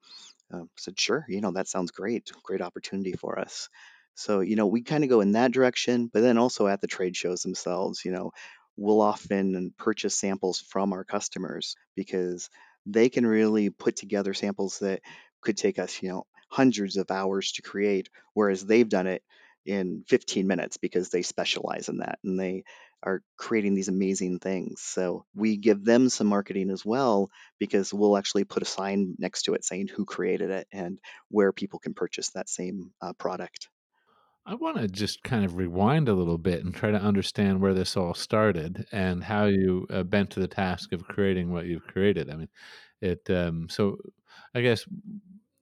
Um, 0.52 0.70
said, 0.78 1.00
Sure, 1.00 1.26
you 1.28 1.42
know, 1.42 1.52
that 1.52 1.68
sounds 1.68 1.92
great. 1.92 2.32
Great 2.44 2.62
opportunity 2.62 3.14
for 3.14 3.40
us. 3.40 3.70
So, 4.16 4.42
you 4.42 4.56
know, 4.56 4.68
we 4.68 4.84
kind 4.84 5.04
of 5.04 5.10
go 5.10 5.22
in 5.22 5.32
that 5.32 5.52
direction, 5.52 6.10
but 6.14 6.22
then 6.22 6.38
also 6.38 6.68
at 6.68 6.82
the 6.82 6.88
trade 6.88 7.18
shows 7.18 7.42
themselves, 7.42 8.06
you 8.06 8.12
know, 8.12 8.32
we'll 8.78 9.02
often 9.02 9.74
purchase 9.78 10.16
samples 10.16 10.60
from 10.60 10.94
our 10.94 11.04
customers 11.04 11.76
because 11.96 12.50
they 12.86 13.10
can 13.10 13.26
really 13.26 13.70
put 13.70 13.96
together 13.96 14.34
samples 14.34 14.80
that 14.80 15.02
could 15.42 15.58
take 15.58 15.80
us, 15.80 16.02
you 16.02 16.10
know, 16.10 16.26
hundreds 16.54 16.98
of 16.98 17.10
hours 17.10 17.54
to 17.54 17.64
create, 17.64 18.10
whereas 18.36 18.64
they've 18.64 18.88
done 18.88 19.08
it 19.08 19.24
in 19.66 20.04
15 20.08 20.46
minutes 20.46 20.78
because 20.78 21.10
they 21.10 21.24
specialize 21.24 21.90
in 21.90 21.98
that 21.98 22.20
and 22.24 22.40
they 22.40 22.64
are 23.02 23.24
creating 23.38 23.74
these 23.74 23.88
amazing 23.88 24.38
things. 24.38 24.80
So 24.80 25.26
we 25.34 25.58
give 25.58 25.84
them 25.84 26.10
some 26.10 26.28
marketing 26.28 26.70
as 26.70 26.86
well 26.86 27.32
because 27.60 27.92
we'll 27.92 28.18
actually 28.18 28.44
put 28.44 28.62
a 28.62 28.68
sign 28.68 29.16
next 29.18 29.44
to 29.44 29.56
it 29.56 29.66
saying 29.66 29.88
who 29.88 30.06
created 30.06 30.52
it 30.52 30.68
and 30.72 31.00
where 31.30 31.52
people 31.52 31.80
can 31.80 31.96
purchase 31.96 32.30
that 32.30 32.48
same 32.48 32.92
uh, 33.02 33.14
product. 33.14 33.68
I 34.46 34.54
want 34.54 34.78
to 34.78 34.88
just 34.88 35.24
kind 35.24 35.46
of 35.46 35.58
rewind 35.58 36.08
a 36.08 36.14
little 36.14 36.38
bit 36.38 36.64
and 36.64 36.76
try 36.76 36.92
to 36.92 37.02
understand 37.02 37.62
where 37.62 37.74
this 37.74 37.98
all 37.98 38.14
started 38.14 38.86
and 38.92 39.24
how 39.24 39.46
you 39.46 39.88
uh, 39.90 40.04
bent 40.04 40.30
to 40.32 40.40
the 40.40 40.48
task 40.48 40.92
of 40.92 41.08
creating 41.08 41.52
what 41.52 41.66
you've 41.66 41.88
created. 41.88 42.30
I 42.30 42.36
mean, 42.36 42.50
it. 43.02 43.28
Um, 43.30 43.70
so, 43.70 43.98
I 44.54 44.62
guess 44.62 44.86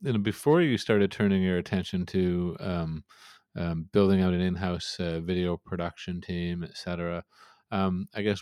you 0.01 0.13
know, 0.13 0.19
before 0.19 0.61
you 0.61 0.77
started 0.77 1.11
turning 1.11 1.43
your 1.43 1.57
attention 1.57 2.05
to 2.07 2.57
um, 2.59 3.03
um, 3.55 3.87
building 3.91 4.21
out 4.21 4.33
an 4.33 4.41
in-house 4.41 4.97
uh, 4.99 5.19
video 5.19 5.57
production 5.57 6.21
team, 6.21 6.63
etc. 6.63 7.23
Um, 7.71 8.07
I 8.13 8.21
guess 8.21 8.41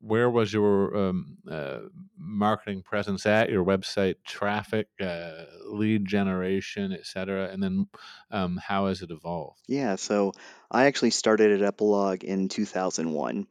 where 0.00 0.28
was 0.28 0.52
your 0.52 0.94
um, 0.94 1.38
uh, 1.50 1.78
marketing 2.18 2.82
presence 2.82 3.24
at? 3.24 3.48
Your 3.48 3.64
website 3.64 4.16
traffic, 4.26 4.88
uh, 5.00 5.44
lead 5.70 6.04
generation, 6.04 6.92
etc. 6.92 7.48
and 7.50 7.62
then 7.62 7.86
um, 8.30 8.60
how 8.62 8.88
has 8.88 9.00
it 9.00 9.10
evolved? 9.10 9.60
Yeah, 9.68 9.96
so 9.96 10.32
I 10.70 10.84
actually 10.86 11.10
started 11.10 11.62
at 11.62 11.76
Epilog 11.76 12.24
in 12.24 12.48
2001. 12.48 13.46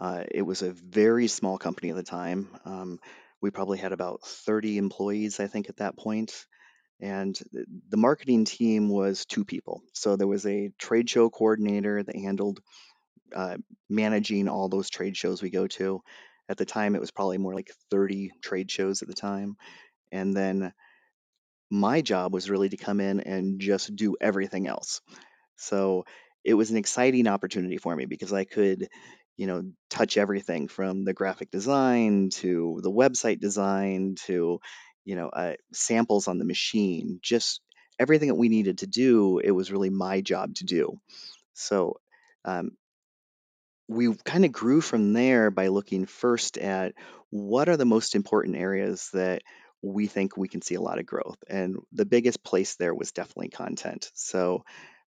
Uh, 0.00 0.24
it 0.30 0.42
was 0.42 0.62
a 0.62 0.72
very 0.72 1.28
small 1.28 1.58
company 1.58 1.90
at 1.90 1.96
the 1.96 2.02
time. 2.02 2.48
Um, 2.64 3.00
we 3.42 3.50
probably 3.50 3.78
had 3.78 3.92
about 3.92 4.22
30 4.22 4.78
employees, 4.78 5.40
I 5.40 5.46
think, 5.48 5.68
at 5.68 5.78
that 5.78 5.98
point. 5.98 6.46
And 7.02 7.36
the 7.88 7.96
marketing 7.96 8.44
team 8.44 8.88
was 8.88 9.26
two 9.26 9.44
people. 9.44 9.82
So 9.92 10.14
there 10.14 10.28
was 10.28 10.46
a 10.46 10.70
trade 10.78 11.10
show 11.10 11.28
coordinator 11.30 12.00
that 12.00 12.16
handled 12.16 12.60
uh, 13.34 13.56
managing 13.90 14.48
all 14.48 14.68
those 14.68 14.88
trade 14.88 15.16
shows 15.16 15.42
we 15.42 15.50
go 15.50 15.66
to. 15.66 16.00
At 16.48 16.58
the 16.58 16.64
time, 16.64 16.94
it 16.94 17.00
was 17.00 17.10
probably 17.10 17.38
more 17.38 17.54
like 17.54 17.72
30 17.90 18.30
trade 18.40 18.70
shows 18.70 19.02
at 19.02 19.08
the 19.08 19.14
time. 19.14 19.56
And 20.12 20.32
then 20.36 20.72
my 21.70 22.02
job 22.02 22.32
was 22.32 22.50
really 22.50 22.68
to 22.68 22.76
come 22.76 23.00
in 23.00 23.20
and 23.20 23.60
just 23.60 23.96
do 23.96 24.16
everything 24.20 24.68
else. 24.68 25.00
So 25.56 26.04
it 26.44 26.54
was 26.54 26.70
an 26.70 26.76
exciting 26.76 27.26
opportunity 27.26 27.78
for 27.78 27.96
me 27.96 28.04
because 28.06 28.32
I 28.32 28.44
could, 28.44 28.88
you 29.36 29.48
know, 29.48 29.72
touch 29.90 30.18
everything 30.18 30.68
from 30.68 31.04
the 31.04 31.14
graphic 31.14 31.50
design 31.50 32.30
to 32.34 32.78
the 32.82 32.92
website 32.92 33.40
design 33.40 34.14
to, 34.26 34.60
you 35.04 35.16
know, 35.16 35.28
uh, 35.28 35.54
samples 35.72 36.28
on 36.28 36.38
the 36.38 36.44
machine, 36.44 37.18
just 37.22 37.60
everything 37.98 38.28
that 38.28 38.34
we 38.34 38.48
needed 38.48 38.78
to 38.78 38.86
do. 38.86 39.38
It 39.38 39.50
was 39.50 39.72
really 39.72 39.90
my 39.90 40.20
job 40.20 40.54
to 40.56 40.64
do. 40.64 41.00
So 41.54 42.00
um, 42.44 42.72
we 43.88 44.14
kind 44.24 44.44
of 44.44 44.52
grew 44.52 44.80
from 44.80 45.12
there 45.12 45.50
by 45.50 45.68
looking 45.68 46.06
first 46.06 46.58
at 46.58 46.94
what 47.30 47.68
are 47.68 47.76
the 47.76 47.84
most 47.84 48.14
important 48.14 48.56
areas 48.56 49.10
that 49.12 49.42
we 49.82 50.06
think 50.06 50.36
we 50.36 50.48
can 50.48 50.62
see 50.62 50.76
a 50.76 50.80
lot 50.80 50.98
of 50.98 51.06
growth. 51.06 51.38
And 51.48 51.76
the 51.92 52.06
biggest 52.06 52.44
place 52.44 52.76
there 52.76 52.94
was 52.94 53.12
definitely 53.12 53.48
content. 53.48 54.10
So 54.14 54.64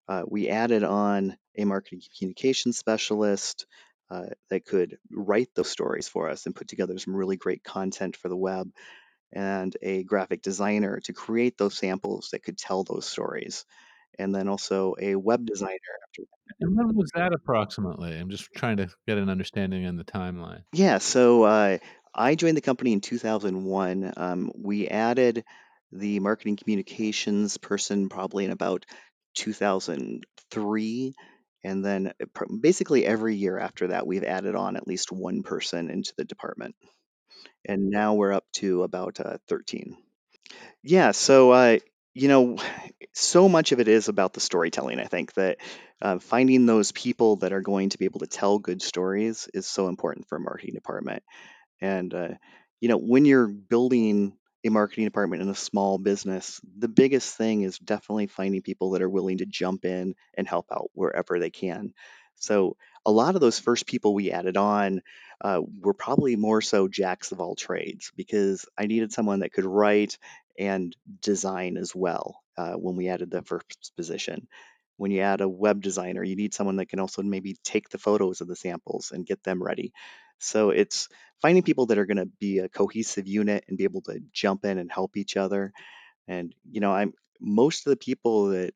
uh, 0.08 0.24
we 0.28 0.50
added 0.50 0.84
on 0.84 1.38
a 1.58 1.66
marketing 1.66 2.02
communication 2.18 2.74
specialist 2.74 3.66
uh, 4.12 4.26
that 4.50 4.66
could 4.66 4.98
write 5.12 5.50
those 5.56 5.70
stories 5.70 6.08
for 6.08 6.30
us 6.30 6.46
and 6.46 6.56
put 6.56 6.68
together 6.68 6.98
some 7.00 7.16
really 7.16 7.38
great 7.38 7.64
content 7.64 8.16
for 8.16 8.30
the 8.30 8.36
web, 8.36 8.70
and 9.32 9.76
a 9.82 10.04
graphic 10.04 10.42
designer 10.42 11.00
to 11.02 11.14
create 11.14 11.58
those 11.58 11.78
samples 11.78 12.30
that 12.32 12.44
could 12.44 12.58
tell 12.58 12.84
those 12.84 13.06
stories. 13.06 13.66
And 14.18 14.34
then 14.34 14.48
also 14.48 14.96
a 15.00 15.16
web 15.16 15.46
designer 15.46 15.78
after 16.08 16.24
And 16.62 16.76
when 16.78 16.96
was 16.96 17.12
that 17.16 17.34
approximately? 17.34 18.18
I'm 18.18 18.30
just 18.30 18.50
trying 18.56 18.78
to 18.78 18.90
get 19.08 19.18
an 19.18 19.30
understanding 19.30 19.86
on 19.86 19.98
the 19.98 20.06
timeline. 20.06 20.64
Yeah, 20.72 21.00
so 21.00 21.44
uh, 21.44 21.78
I 22.14 22.36
joined 22.36 22.56
the 22.56 22.62
company 22.62 22.94
in 22.94 23.02
2001. 23.02 24.14
Um, 24.16 24.52
we 24.56 24.88
added 24.88 25.44
the 25.92 26.20
marketing 26.20 26.56
communications 26.56 27.58
person 27.58 28.10
probably 28.10 28.46
in 28.46 28.52
about 28.52 28.86
2003. 29.36 31.14
And 31.64 31.84
then 31.84 32.14
pr- 32.34 32.46
basically 32.62 33.06
every 33.06 33.36
year 33.36 33.58
after 33.58 33.88
that, 33.88 34.08
we've 34.08 34.24
added 34.24 34.56
on 34.56 34.78
at 34.78 34.88
least 34.88 35.12
one 35.12 35.44
person 35.44 35.90
into 35.90 36.14
the 36.18 36.26
department. 36.26 36.76
And 37.68 37.90
now 37.90 38.14
we're 38.14 38.34
up 38.34 38.46
to 38.54 38.84
about 38.84 39.20
uh, 39.20 39.38
13. 39.48 39.98
Yeah, 40.84 41.12
so 41.12 41.52
uh, 41.52 41.80
you 42.14 42.28
know, 42.28 42.58
so 43.14 43.48
much 43.48 43.72
of 43.72 43.80
it 43.80 43.88
is 43.88 44.08
about 44.08 44.34
the 44.34 44.40
storytelling. 44.40 45.00
I 45.00 45.06
think 45.06 45.34
that 45.34 45.58
uh, 46.02 46.20
finding 46.20 46.66
those 46.66 46.92
people 46.92 47.38
that 47.38 47.54
are 47.54 47.62
going 47.62 47.90
to 47.90 47.98
be 47.98 48.06
able 48.06 48.20
to 48.20 48.28
tell 48.28 48.60
good 48.60 48.82
stories 48.82 49.48
is 49.54 49.68
so 49.68 49.88
important 49.88 50.28
for 50.28 50.38
a 50.38 50.42
marketing 50.42 50.76
department. 50.76 51.24
And 51.82 52.14
uh, 52.14 52.30
you 52.80 52.90
know, 52.90 52.98
when 52.98 53.26
you're 53.26 53.48
building 53.48 54.34
a 54.66 54.70
marketing 54.70 55.06
department 55.06 55.44
in 55.44 55.50
a 55.50 55.56
small 55.56 55.98
business, 55.98 56.60
the 56.78 56.88
biggest 56.88 57.38
thing 57.38 57.62
is 57.62 57.78
definitely 57.78 58.28
finding 58.28 58.62
people 58.62 58.92
that 58.92 59.02
are 59.02 59.10
willing 59.10 59.38
to 59.38 59.46
jump 59.46 59.86
in 59.86 60.16
and 60.36 60.48
help 60.48 60.66
out 60.72 60.90
wherever 60.94 61.40
they 61.40 61.52
can. 61.52 61.94
So 62.36 62.76
a 63.06 63.12
lot 63.12 63.36
of 63.36 63.42
those 63.42 63.60
first 63.60 63.86
people 63.86 64.14
we 64.14 64.32
added 64.32 64.58
on 64.58 65.02
uh, 65.42 65.62
were 65.82 65.94
probably 65.94 66.36
more 66.36 66.62
so 66.62 66.88
jacks 66.88 67.32
of 67.32 67.40
all 67.40 67.56
trades 67.56 68.12
because 68.16 68.66
I 68.78 68.88
needed 68.88 69.12
someone 69.12 69.40
that 69.40 69.54
could 69.54 69.66
write 69.66 70.18
and 70.58 70.96
design 71.22 71.78
as 71.78 71.94
well 71.96 72.42
uh, 72.58 72.74
when 72.74 72.96
we 72.96 73.10
added 73.10 73.32
the 73.32 73.42
first 73.42 73.94
position. 73.96 74.48
When 74.98 75.12
you 75.12 75.22
add 75.22 75.42
a 75.42 75.50
web 75.50 75.82
designer, 75.82 76.24
you 76.24 76.38
need 76.38 76.54
someone 76.54 76.78
that 76.78 76.88
can 76.88 77.00
also 77.00 77.22
maybe 77.22 77.58
take 77.64 77.90
the 77.90 77.98
photos 77.98 78.40
of 78.40 78.48
the 78.48 78.56
samples 78.56 79.12
and 79.12 79.26
get 79.26 79.44
them 79.44 79.62
ready. 79.62 79.92
So 80.40 80.70
it's 80.70 81.10
finding 81.42 81.64
people 81.64 81.88
that 81.88 81.98
are 81.98 82.06
going 82.06 82.18
to 82.18 82.30
be 82.40 82.60
a 82.60 82.70
cohesive 82.70 83.28
unit 83.28 83.66
and 83.68 83.78
be 83.78 83.84
able 83.84 84.02
to 84.04 84.22
jump 84.32 84.64
in 84.64 84.78
and 84.78 84.92
help 84.92 85.18
each 85.18 85.36
other. 85.36 85.74
And 86.28 86.54
you 86.70 86.80
know, 86.80 86.94
I'm 86.94 87.14
most 87.42 87.86
of 87.86 87.92
the 87.92 87.98
people 87.98 88.48
that 88.48 88.74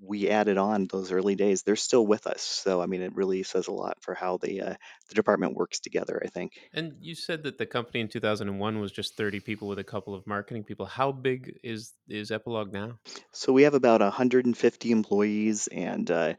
we 0.00 0.28
added 0.28 0.58
on 0.58 0.86
those 0.86 1.12
early 1.12 1.36
days, 1.36 1.62
they're 1.62 1.76
still 1.76 2.06
with 2.06 2.26
us. 2.26 2.42
So 2.42 2.80
I 2.80 2.86
mean, 2.86 3.02
it 3.02 3.14
really 3.14 3.42
says 3.42 3.68
a 3.68 3.72
lot 3.72 3.98
for 4.00 4.14
how 4.14 4.38
the 4.38 4.62
uh, 4.62 4.74
the 5.08 5.14
department 5.14 5.54
works 5.54 5.80
together. 5.80 6.20
I 6.24 6.28
think. 6.28 6.52
And 6.72 6.94
you 7.00 7.14
said 7.14 7.44
that 7.44 7.58
the 7.58 7.66
company 7.66 8.00
in 8.00 8.08
2001 8.08 8.80
was 8.80 8.92
just 8.92 9.16
30 9.16 9.40
people 9.40 9.68
with 9.68 9.78
a 9.78 9.84
couple 9.84 10.14
of 10.14 10.26
marketing 10.26 10.64
people. 10.64 10.86
How 10.86 11.12
big 11.12 11.58
is 11.62 11.92
is 12.08 12.30
Epilog 12.30 12.72
now? 12.72 12.98
So 13.32 13.52
we 13.52 13.62
have 13.62 13.74
about 13.74 14.00
150 14.00 14.90
employees, 14.90 15.68
and 15.68 16.10
uh, 16.10 16.34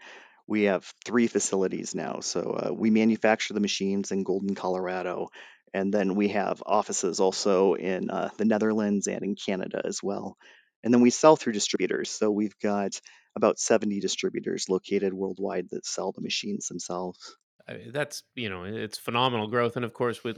we 0.48 0.64
have 0.64 0.92
three 1.06 1.28
facilities 1.28 1.94
now. 1.96 2.20
So 2.22 2.42
uh, 2.42 2.74
we 2.74 2.90
manufacture 2.90 3.54
the 3.54 3.60
machines 3.60 4.12
in 4.12 4.24
Golden, 4.24 4.56
Colorado, 4.56 5.30
and 5.74 5.94
then 5.94 6.16
we 6.16 6.30
have 6.30 6.64
offices 6.66 7.20
also 7.20 7.76
in 7.76 8.10
uh, 8.10 8.30
the 8.38 8.46
Netherlands 8.46 9.08
and 9.08 9.22
in 9.24 9.36
Canada 9.36 9.82
as 9.86 10.02
well. 10.02 10.38
And 10.84 10.94
then 10.94 11.02
we 11.02 11.10
sell 11.10 11.36
through 11.36 11.54
distributors. 11.54 12.10
So 12.10 12.32
we've 12.32 12.58
got 12.60 13.00
about 13.36 13.60
70 13.60 14.00
distributors 14.00 14.70
located 14.70 15.14
worldwide 15.14 15.70
that 15.72 15.86
sell 15.86 16.12
the 16.12 16.22
machines 16.22 16.68
themselves. 16.68 17.36
I 17.70 17.74
mean, 17.74 17.92
that's 17.92 18.24
you 18.34 18.50
know 18.50 18.64
it's 18.64 18.98
phenomenal 18.98 19.48
growth, 19.48 19.76
and 19.76 19.86
of 19.86 19.94
course 19.94 20.24
we 20.24 20.34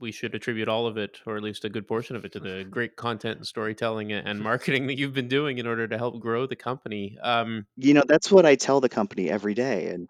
we 0.00 0.10
should 0.10 0.34
attribute 0.34 0.68
all 0.68 0.88
of 0.88 0.96
it, 0.96 1.20
or 1.24 1.36
at 1.36 1.44
least 1.44 1.64
a 1.64 1.68
good 1.68 1.86
portion 1.86 2.16
of 2.16 2.24
it, 2.24 2.32
to 2.32 2.40
the 2.40 2.64
great 2.70 2.96
content 2.96 3.36
and 3.36 3.46
storytelling 3.46 4.10
and 4.12 4.40
marketing 4.42 4.88
that 4.88 4.98
you've 4.98 5.12
been 5.12 5.28
doing 5.28 5.58
in 5.58 5.66
order 5.68 5.86
to 5.86 5.96
help 5.96 6.18
grow 6.18 6.46
the 6.46 6.56
company. 6.56 7.16
Um, 7.22 7.66
You 7.76 7.94
know, 7.94 8.02
that's 8.06 8.32
what 8.32 8.46
I 8.46 8.56
tell 8.56 8.80
the 8.80 8.88
company 8.88 9.30
every 9.30 9.54
day, 9.54 9.94
and 9.94 10.08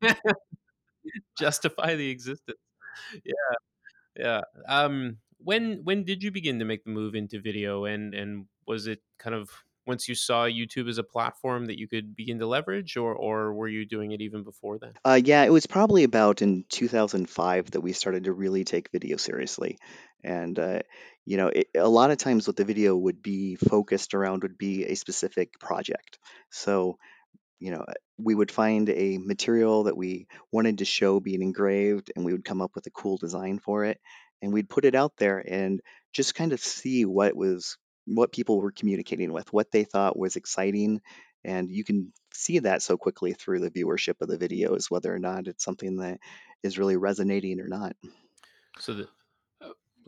justify 1.38 1.94
the 1.94 2.08
existence. 2.08 2.58
Yeah, 3.24 3.32
yeah. 4.16 4.40
Um, 4.66 5.18
when 5.44 5.80
when 5.84 6.04
did 6.04 6.22
you 6.22 6.30
begin 6.30 6.58
to 6.58 6.64
make 6.64 6.84
the 6.84 6.90
move 6.90 7.14
into 7.14 7.40
video, 7.40 7.84
and 7.84 8.14
and 8.14 8.46
was 8.66 8.86
it 8.86 9.00
kind 9.18 9.34
of 9.36 9.50
once 9.86 10.08
you 10.08 10.14
saw 10.14 10.44
YouTube 10.44 10.88
as 10.88 10.98
a 10.98 11.02
platform 11.04 11.66
that 11.66 11.78
you 11.78 11.86
could 11.86 12.16
begin 12.16 12.38
to 12.38 12.46
leverage, 12.46 12.96
or 12.96 13.14
or 13.14 13.52
were 13.54 13.68
you 13.68 13.86
doing 13.86 14.12
it 14.12 14.20
even 14.20 14.42
before 14.42 14.78
then? 14.78 14.94
uh, 15.04 15.20
yeah, 15.22 15.44
it 15.44 15.52
was 15.52 15.66
probably 15.66 16.04
about 16.04 16.42
in 16.42 16.64
2005 16.70 17.72
that 17.72 17.80
we 17.80 17.92
started 17.92 18.24
to 18.24 18.32
really 18.32 18.64
take 18.64 18.90
video 18.90 19.16
seriously. 19.16 19.78
And 20.22 20.58
uh, 20.58 20.80
you 21.26 21.36
know, 21.36 21.48
it, 21.48 21.68
a 21.76 21.88
lot 21.88 22.10
of 22.10 22.18
times 22.18 22.46
what 22.46 22.56
the 22.56 22.64
video 22.64 22.96
would 22.96 23.22
be 23.22 23.56
focused 23.56 24.14
around 24.14 24.42
would 24.42 24.56
be 24.58 24.84
a 24.84 24.94
specific 24.94 25.58
project. 25.60 26.18
So 26.50 26.96
you 27.60 27.70
know, 27.70 27.84
we 28.18 28.34
would 28.34 28.50
find 28.50 28.90
a 28.90 29.18
material 29.18 29.84
that 29.84 29.96
we 29.96 30.26
wanted 30.52 30.78
to 30.78 30.84
show 30.84 31.20
being 31.20 31.40
engraved, 31.40 32.12
and 32.14 32.24
we 32.24 32.32
would 32.32 32.44
come 32.44 32.60
up 32.60 32.72
with 32.74 32.86
a 32.86 32.90
cool 32.90 33.16
design 33.16 33.58
for 33.58 33.84
it, 33.84 34.00
and 34.44 34.52
we'd 34.52 34.68
put 34.68 34.84
it 34.84 34.94
out 34.94 35.14
there 35.16 35.38
and 35.38 35.80
just 36.12 36.34
kind 36.34 36.52
of 36.52 36.60
see 36.60 37.06
what 37.06 37.34
was 37.34 37.78
what 38.06 38.30
people 38.30 38.60
were 38.60 38.70
communicating 38.70 39.32
with, 39.32 39.50
what 39.52 39.70
they 39.72 39.84
thought 39.84 40.18
was 40.18 40.36
exciting, 40.36 41.00
and 41.42 41.70
you 41.70 41.82
can 41.82 42.12
see 42.34 42.58
that 42.58 42.82
so 42.82 42.98
quickly 42.98 43.32
through 43.32 43.60
the 43.60 43.70
viewership 43.70 44.20
of 44.20 44.28
the 44.28 44.36
videos, 44.36 44.90
whether 44.90 45.14
or 45.14 45.18
not 45.18 45.48
it's 45.48 45.64
something 45.64 45.96
that 45.96 46.18
is 46.62 46.78
really 46.78 46.96
resonating 46.96 47.58
or 47.60 47.68
not. 47.68 47.96
So 48.78 48.92
the 48.92 49.08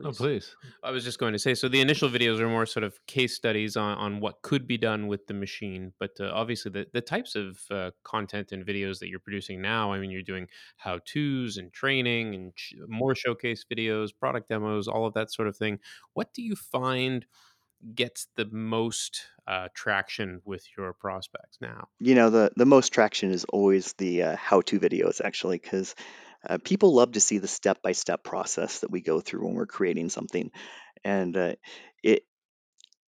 Oh, 0.01 0.13
please. 0.13 0.17
please. 0.17 0.55
I 0.83 0.91
was 0.91 1.05
just 1.05 1.19
going 1.19 1.33
to 1.33 1.39
say, 1.39 1.55
so 1.55 1.69
the 1.69 1.81
initial 1.81 2.09
videos 2.09 2.39
are 2.41 2.49
more 2.49 2.67
sort 2.67 2.85
of 2.85 2.99
case 3.07 3.35
studies 3.35 3.77
on, 3.77 3.97
on 3.99 4.21
what 4.21 4.43
could 4.43 4.67
be 4.67 4.77
done 4.77 5.07
with 5.07 5.27
the 5.27 5.35
machine, 5.35 5.93
but 5.99 6.11
uh, 6.21 6.31
obviously 6.33 6.71
the, 6.71 6.87
the 6.93 7.01
types 7.01 7.35
of 7.35 7.59
uh, 7.71 7.91
content 8.05 8.53
and 8.53 8.67
videos 8.67 8.99
that 8.99 9.09
you're 9.09 9.21
producing 9.21 9.63
now, 9.63 9.93
I 9.93 9.99
mean, 9.99 10.11
you're 10.11 10.23
doing 10.23 10.49
how 10.77 11.01
to's 11.05 11.57
and 11.57 11.73
training 11.73 12.35
and 12.35 12.53
sh- 12.55 12.75
more 12.89 13.15
showcase 13.15 13.65
videos, 13.71 14.11
product 14.19 14.49
demos, 14.49 14.89
all 14.89 15.07
of 15.07 15.15
that 15.15 15.33
sort 15.33 15.49
of 15.49 15.57
thing. 15.57 15.79
What 16.15 16.35
do 16.35 16.43
you 16.43 16.57
find 16.57 17.27
gets 17.95 18.27
the 18.37 18.47
most 18.47 19.27
uh, 19.47 19.69
traction 19.75 20.41
with 20.45 20.65
your 20.77 20.93
prospects 20.93 21.59
now? 21.61 21.89
You 22.01 22.15
know, 22.15 22.31
the 22.31 22.51
the 22.57 22.67
most 22.67 22.93
traction 22.93 23.31
is 23.31 23.45
always 23.45 23.93
the 23.95 24.23
uh, 24.23 24.37
how-to 24.37 24.81
videos, 24.81 25.21
actually, 25.25 25.59
because 25.59 25.95
uh, 26.49 26.59
people 26.63 26.95
love 26.95 27.13
to 27.13 27.21
see 27.21 27.39
the 27.39 27.49
step-by-step 27.49 28.23
process 28.23 28.81
that 28.81 28.91
we 28.91 29.01
go 29.01 29.21
through 29.21 29.47
when 29.47 29.55
we're 29.55 29.67
creating 29.67 30.11
something, 30.11 30.51
and 31.05 31.37
uh, 31.37 31.55
it 32.03 32.25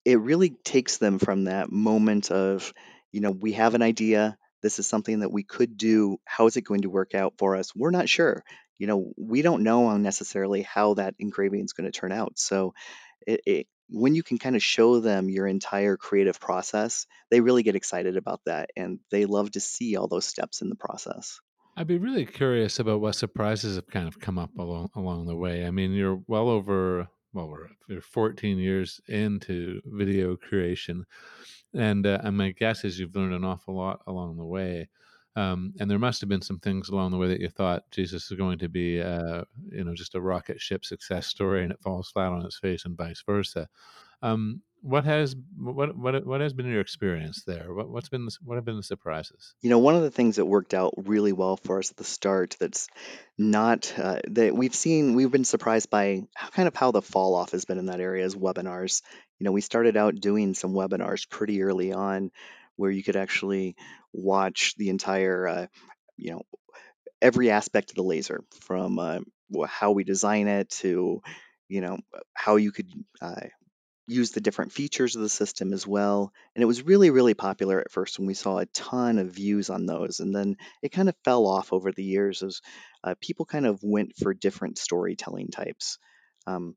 it 0.04 0.18
really 0.20 0.50
takes 0.50 0.96
them 0.98 1.18
from 1.18 1.44
that 1.44 1.70
moment 1.70 2.30
of, 2.30 2.72
you 3.12 3.20
know, 3.20 3.30
we 3.30 3.52
have 3.52 3.74
an 3.74 3.82
idea, 3.82 4.36
this 4.62 4.78
is 4.78 4.86
something 4.86 5.20
that 5.20 5.30
we 5.30 5.44
could 5.44 5.76
do, 5.76 6.18
how 6.24 6.46
is 6.46 6.56
it 6.56 6.62
going 6.62 6.82
to 6.82 6.90
work 6.90 7.14
out 7.14 7.34
for 7.38 7.56
us? 7.56 7.74
We're 7.74 7.90
not 7.90 8.08
sure. 8.08 8.42
You 8.78 8.88
know, 8.88 9.12
we 9.16 9.42
don't 9.42 9.62
know 9.62 9.96
necessarily 9.96 10.62
how 10.62 10.94
that 10.94 11.14
engraving 11.20 11.64
is 11.64 11.72
going 11.72 11.90
to 11.90 11.96
turn 11.96 12.10
out. 12.10 12.32
So 12.36 12.74
it, 13.26 13.40
it 13.46 13.66
when 13.88 14.14
you 14.14 14.22
can 14.22 14.38
kind 14.38 14.56
of 14.56 14.62
show 14.62 15.00
them 15.00 15.28
your 15.28 15.46
entire 15.46 15.96
creative 15.96 16.40
process, 16.40 17.06
they 17.30 17.40
really 17.40 17.62
get 17.62 17.76
excited 17.76 18.16
about 18.16 18.40
that 18.46 18.70
and 18.76 18.98
they 19.10 19.26
love 19.26 19.52
to 19.52 19.60
see 19.60 19.96
all 19.96 20.08
those 20.08 20.24
steps 20.24 20.62
in 20.62 20.68
the 20.68 20.74
process. 20.74 21.40
I'd 21.76 21.86
be 21.86 21.98
really 21.98 22.26
curious 22.26 22.78
about 22.78 23.00
what 23.00 23.14
surprises 23.14 23.76
have 23.76 23.86
kind 23.86 24.06
of 24.06 24.20
come 24.20 24.38
up 24.38 24.50
along 24.58 24.90
along 24.94 25.26
the 25.26 25.36
way. 25.36 25.66
I 25.66 25.70
mean, 25.70 25.92
you're 25.92 26.20
well 26.26 26.48
over 26.48 27.08
well, 27.32 27.48
we're 27.48 27.68
you're 27.88 28.02
14 28.02 28.58
years 28.58 29.00
into 29.08 29.80
video 29.86 30.36
creation, 30.36 31.06
and 31.74 32.06
uh, 32.06 32.18
and 32.22 32.36
my 32.36 32.50
guess 32.50 32.84
is 32.84 32.98
you've 32.98 33.16
learned 33.16 33.34
an 33.34 33.44
awful 33.44 33.74
lot 33.74 34.00
along 34.06 34.36
the 34.36 34.44
way. 34.44 34.88
Um, 35.34 35.72
and 35.80 35.90
there 35.90 35.98
must 35.98 36.20
have 36.20 36.28
been 36.28 36.42
some 36.42 36.58
things 36.58 36.90
along 36.90 37.10
the 37.10 37.16
way 37.16 37.28
that 37.28 37.40
you 37.40 37.48
thought 37.48 37.90
Jesus 37.90 38.30
is 38.30 38.36
going 38.36 38.58
to 38.58 38.68
be, 38.68 39.00
uh, 39.00 39.44
you 39.70 39.82
know, 39.82 39.94
just 39.94 40.14
a 40.14 40.20
rocket 40.20 40.60
ship 40.60 40.84
success 40.84 41.26
story, 41.26 41.62
and 41.62 41.72
it 41.72 41.80
falls 41.80 42.10
flat 42.10 42.32
on 42.32 42.44
its 42.44 42.58
face, 42.58 42.84
and 42.84 42.98
vice 42.98 43.22
versa. 43.24 43.66
Um, 44.20 44.60
what 44.82 45.04
has 45.04 45.36
what 45.56 45.96
what 45.96 46.26
what 46.26 46.40
has 46.40 46.52
been 46.52 46.66
your 46.66 46.80
experience 46.80 47.44
there? 47.46 47.72
What 47.72 47.88
what's 47.88 48.08
been 48.08 48.26
the, 48.26 48.36
what 48.42 48.56
have 48.56 48.64
been 48.64 48.76
the 48.76 48.82
surprises? 48.82 49.54
You 49.62 49.70
know, 49.70 49.78
one 49.78 49.94
of 49.94 50.02
the 50.02 50.10
things 50.10 50.36
that 50.36 50.44
worked 50.44 50.74
out 50.74 50.94
really 50.96 51.32
well 51.32 51.56
for 51.56 51.78
us 51.78 51.90
at 51.90 51.96
the 51.96 52.04
start 52.04 52.56
that's 52.58 52.88
not 53.38 53.92
uh, 53.96 54.18
that 54.30 54.54
we've 54.54 54.74
seen, 54.74 55.14
we've 55.14 55.30
been 55.30 55.44
surprised 55.44 55.88
by 55.88 56.22
how, 56.34 56.48
kind 56.48 56.66
of 56.66 56.74
how 56.74 56.90
the 56.90 57.00
fall 57.00 57.36
off 57.36 57.52
has 57.52 57.64
been 57.64 57.78
in 57.78 57.86
that 57.86 58.00
area 58.00 58.24
is 58.24 58.34
webinars. 58.34 59.02
You 59.38 59.44
know, 59.44 59.52
we 59.52 59.60
started 59.60 59.96
out 59.96 60.16
doing 60.16 60.54
some 60.54 60.74
webinars 60.74 61.28
pretty 61.28 61.62
early 61.62 61.92
on 61.92 62.32
where 62.76 62.90
you 62.90 63.04
could 63.04 63.16
actually 63.16 63.76
watch 64.12 64.74
the 64.76 64.88
entire, 64.88 65.46
uh, 65.46 65.66
you 66.16 66.32
know, 66.32 66.42
every 67.20 67.50
aspect 67.50 67.90
of 67.90 67.96
the 67.96 68.02
laser 68.02 68.42
from 68.60 68.98
uh, 68.98 69.20
how 69.66 69.92
we 69.92 70.02
design 70.02 70.48
it 70.48 70.70
to, 70.70 71.22
you 71.68 71.80
know, 71.80 71.98
how 72.34 72.56
you 72.56 72.72
could 72.72 72.90
uh, 73.20 73.46
use 74.06 74.32
the 74.32 74.40
different 74.40 74.72
features 74.72 75.14
of 75.14 75.22
the 75.22 75.28
system 75.28 75.72
as 75.72 75.86
well. 75.86 76.32
And 76.54 76.62
it 76.62 76.66
was 76.66 76.82
really, 76.82 77.10
really 77.10 77.34
popular 77.34 77.80
at 77.80 77.90
first 77.90 78.18
when 78.18 78.26
we 78.26 78.34
saw 78.34 78.58
a 78.58 78.66
ton 78.66 79.18
of 79.18 79.30
views 79.30 79.70
on 79.70 79.86
those. 79.86 80.20
And 80.20 80.34
then 80.34 80.56
it 80.82 80.92
kind 80.92 81.08
of 81.08 81.14
fell 81.24 81.46
off 81.46 81.72
over 81.72 81.92
the 81.92 82.04
years 82.04 82.42
as 82.42 82.60
uh, 83.04 83.14
people 83.20 83.46
kind 83.46 83.66
of 83.66 83.80
went 83.82 84.16
for 84.16 84.34
different 84.34 84.78
storytelling 84.78 85.48
types. 85.48 85.98
Um, 86.46 86.76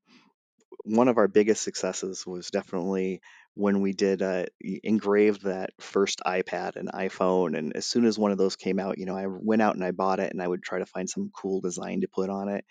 one 0.84 1.08
of 1.08 1.18
our 1.18 1.28
biggest 1.28 1.64
successes 1.64 2.26
was 2.28 2.52
definitely 2.52 3.22
when 3.56 3.82
we 3.82 3.94
did 3.94 4.22
uh, 4.22 4.46
engraved 4.84 5.44
that 5.44 5.72
first 5.80 6.22
iPad 6.26 6.76
and 6.76 6.90
iPhone. 6.92 7.58
And 7.58 7.76
as 7.76 7.88
soon 7.88 8.06
as 8.06 8.20
one 8.20 8.32
of 8.32 8.38
those 8.38 8.56
came 8.56 8.80
out, 8.80 8.98
you 8.98 9.06
know, 9.06 9.16
I 9.18 9.26
went 9.28 9.62
out 9.62 9.76
and 9.76 9.84
I 9.84 9.92
bought 9.92 10.20
it 10.20 10.32
and 10.32 10.42
I 10.42 10.48
would 10.48 10.62
try 10.62 10.80
to 10.80 10.86
find 10.86 11.10
some 11.10 11.32
cool 11.34 11.62
design 11.62 12.02
to 12.02 12.08
put 12.08 12.30
on 12.30 12.50
it. 12.50 12.66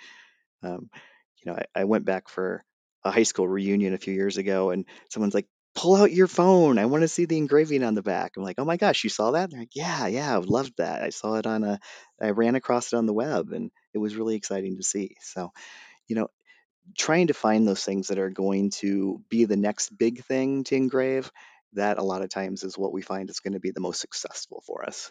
Um, 0.62 0.90
you 1.42 1.50
know, 1.50 1.58
I, 1.58 1.80
I 1.80 1.84
went 1.84 2.04
back 2.04 2.28
for 2.28 2.64
a 3.04 3.10
high 3.10 3.24
school 3.24 3.48
reunion 3.48 3.94
a 3.94 3.98
few 3.98 4.14
years 4.14 4.36
ago, 4.36 4.70
and 4.70 4.84
someone's 5.10 5.34
like, 5.34 5.46
"Pull 5.74 5.96
out 5.96 6.12
your 6.12 6.26
phone! 6.26 6.78
I 6.78 6.86
want 6.86 7.02
to 7.02 7.08
see 7.08 7.24
the 7.24 7.36
engraving 7.36 7.82
on 7.82 7.94
the 7.94 8.02
back." 8.02 8.32
I'm 8.36 8.42
like, 8.42 8.58
"Oh 8.58 8.64
my 8.64 8.76
gosh, 8.76 9.04
you 9.04 9.10
saw 9.10 9.32
that?" 9.32 9.50
They're 9.50 9.60
like, 9.60 9.74
"Yeah, 9.74 10.06
yeah, 10.06 10.34
I 10.34 10.38
loved 10.38 10.74
that. 10.78 11.02
I 11.02 11.10
saw 11.10 11.36
it 11.36 11.46
on 11.46 11.64
a, 11.64 11.80
I 12.20 12.30
ran 12.30 12.54
across 12.54 12.92
it 12.92 12.96
on 12.96 13.06
the 13.06 13.12
web, 13.12 13.52
and 13.52 13.70
it 13.92 13.98
was 13.98 14.16
really 14.16 14.36
exciting 14.36 14.76
to 14.76 14.82
see." 14.82 15.16
So, 15.20 15.52
you 16.08 16.16
know, 16.16 16.28
trying 16.96 17.28
to 17.28 17.34
find 17.34 17.66
those 17.66 17.84
things 17.84 18.08
that 18.08 18.18
are 18.18 18.30
going 18.30 18.70
to 18.70 19.22
be 19.28 19.44
the 19.44 19.56
next 19.56 19.96
big 19.96 20.24
thing 20.24 20.64
to 20.64 20.76
engrave, 20.76 21.30
that 21.74 21.98
a 21.98 22.02
lot 22.02 22.22
of 22.22 22.30
times 22.30 22.62
is 22.62 22.78
what 22.78 22.92
we 22.92 23.02
find 23.02 23.30
is 23.30 23.40
going 23.40 23.54
to 23.54 23.60
be 23.60 23.70
the 23.70 23.80
most 23.80 24.00
successful 24.00 24.62
for 24.66 24.84
us. 24.84 25.10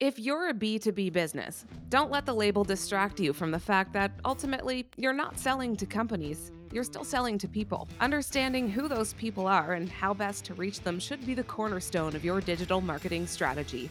If 0.00 0.18
you're 0.18 0.48
a 0.48 0.54
B2B 0.54 1.12
business, 1.12 1.64
don't 1.88 2.10
let 2.10 2.26
the 2.26 2.34
label 2.34 2.64
distract 2.64 3.20
you 3.20 3.32
from 3.32 3.52
the 3.52 3.60
fact 3.60 3.92
that 3.92 4.10
ultimately 4.24 4.88
you're 4.96 5.12
not 5.12 5.38
selling 5.38 5.76
to 5.76 5.86
companies, 5.86 6.50
you're 6.72 6.84
still 6.84 7.04
selling 7.04 7.38
to 7.38 7.48
people. 7.48 7.88
Understanding 8.00 8.68
who 8.68 8.88
those 8.88 9.12
people 9.14 9.46
are 9.46 9.74
and 9.74 9.88
how 9.88 10.14
best 10.14 10.44
to 10.46 10.54
reach 10.54 10.80
them 10.80 10.98
should 10.98 11.24
be 11.26 11.34
the 11.34 11.44
cornerstone 11.44 12.16
of 12.16 12.24
your 12.24 12.40
digital 12.40 12.80
marketing 12.80 13.26
strategy. 13.26 13.90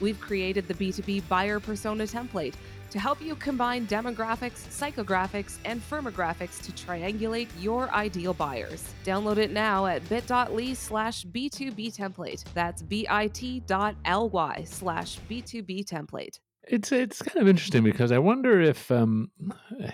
We've 0.00 0.20
created 0.20 0.68
the 0.68 0.74
B2B 0.74 1.28
buyer 1.28 1.60
persona 1.60 2.04
template 2.04 2.54
to 2.90 2.98
help 2.98 3.20
you 3.20 3.34
combine 3.36 3.86
demographics, 3.86 4.66
psychographics, 4.68 5.58
and 5.64 5.82
firmographics 5.82 6.62
to 6.62 6.72
triangulate 6.72 7.48
your 7.60 7.90
ideal 7.90 8.32
buyers. 8.32 8.94
Download 9.04 9.36
it 9.36 9.50
now 9.50 9.86
at 9.86 10.08
bit.ly 10.08 10.72
slash 10.72 11.24
B2B 11.26 11.94
template. 11.94 12.44
That's 12.54 12.82
bit.ly 12.82 14.64
slash 14.64 15.18
B2B 15.28 15.84
template. 15.84 16.38
It's 16.68 16.92
it's 16.92 17.22
kind 17.22 17.38
of 17.38 17.48
interesting 17.48 17.82
because 17.82 18.12
I 18.12 18.18
wonder 18.18 18.60
if 18.60 18.90
um, 18.90 19.30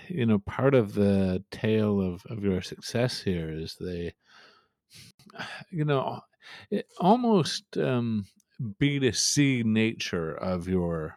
you 0.08 0.26
know 0.26 0.40
part 0.40 0.74
of 0.74 0.94
the 0.94 1.42
tale 1.50 2.00
of, 2.00 2.22
of 2.28 2.42
your 2.42 2.62
success 2.62 3.20
here 3.20 3.48
is 3.50 3.76
the 3.78 4.12
you 5.70 5.84
know 5.84 6.20
it, 6.70 6.86
almost 6.98 7.76
um, 7.76 8.26
B2C 8.80 9.64
nature 9.64 10.34
of 10.34 10.68
your 10.68 11.16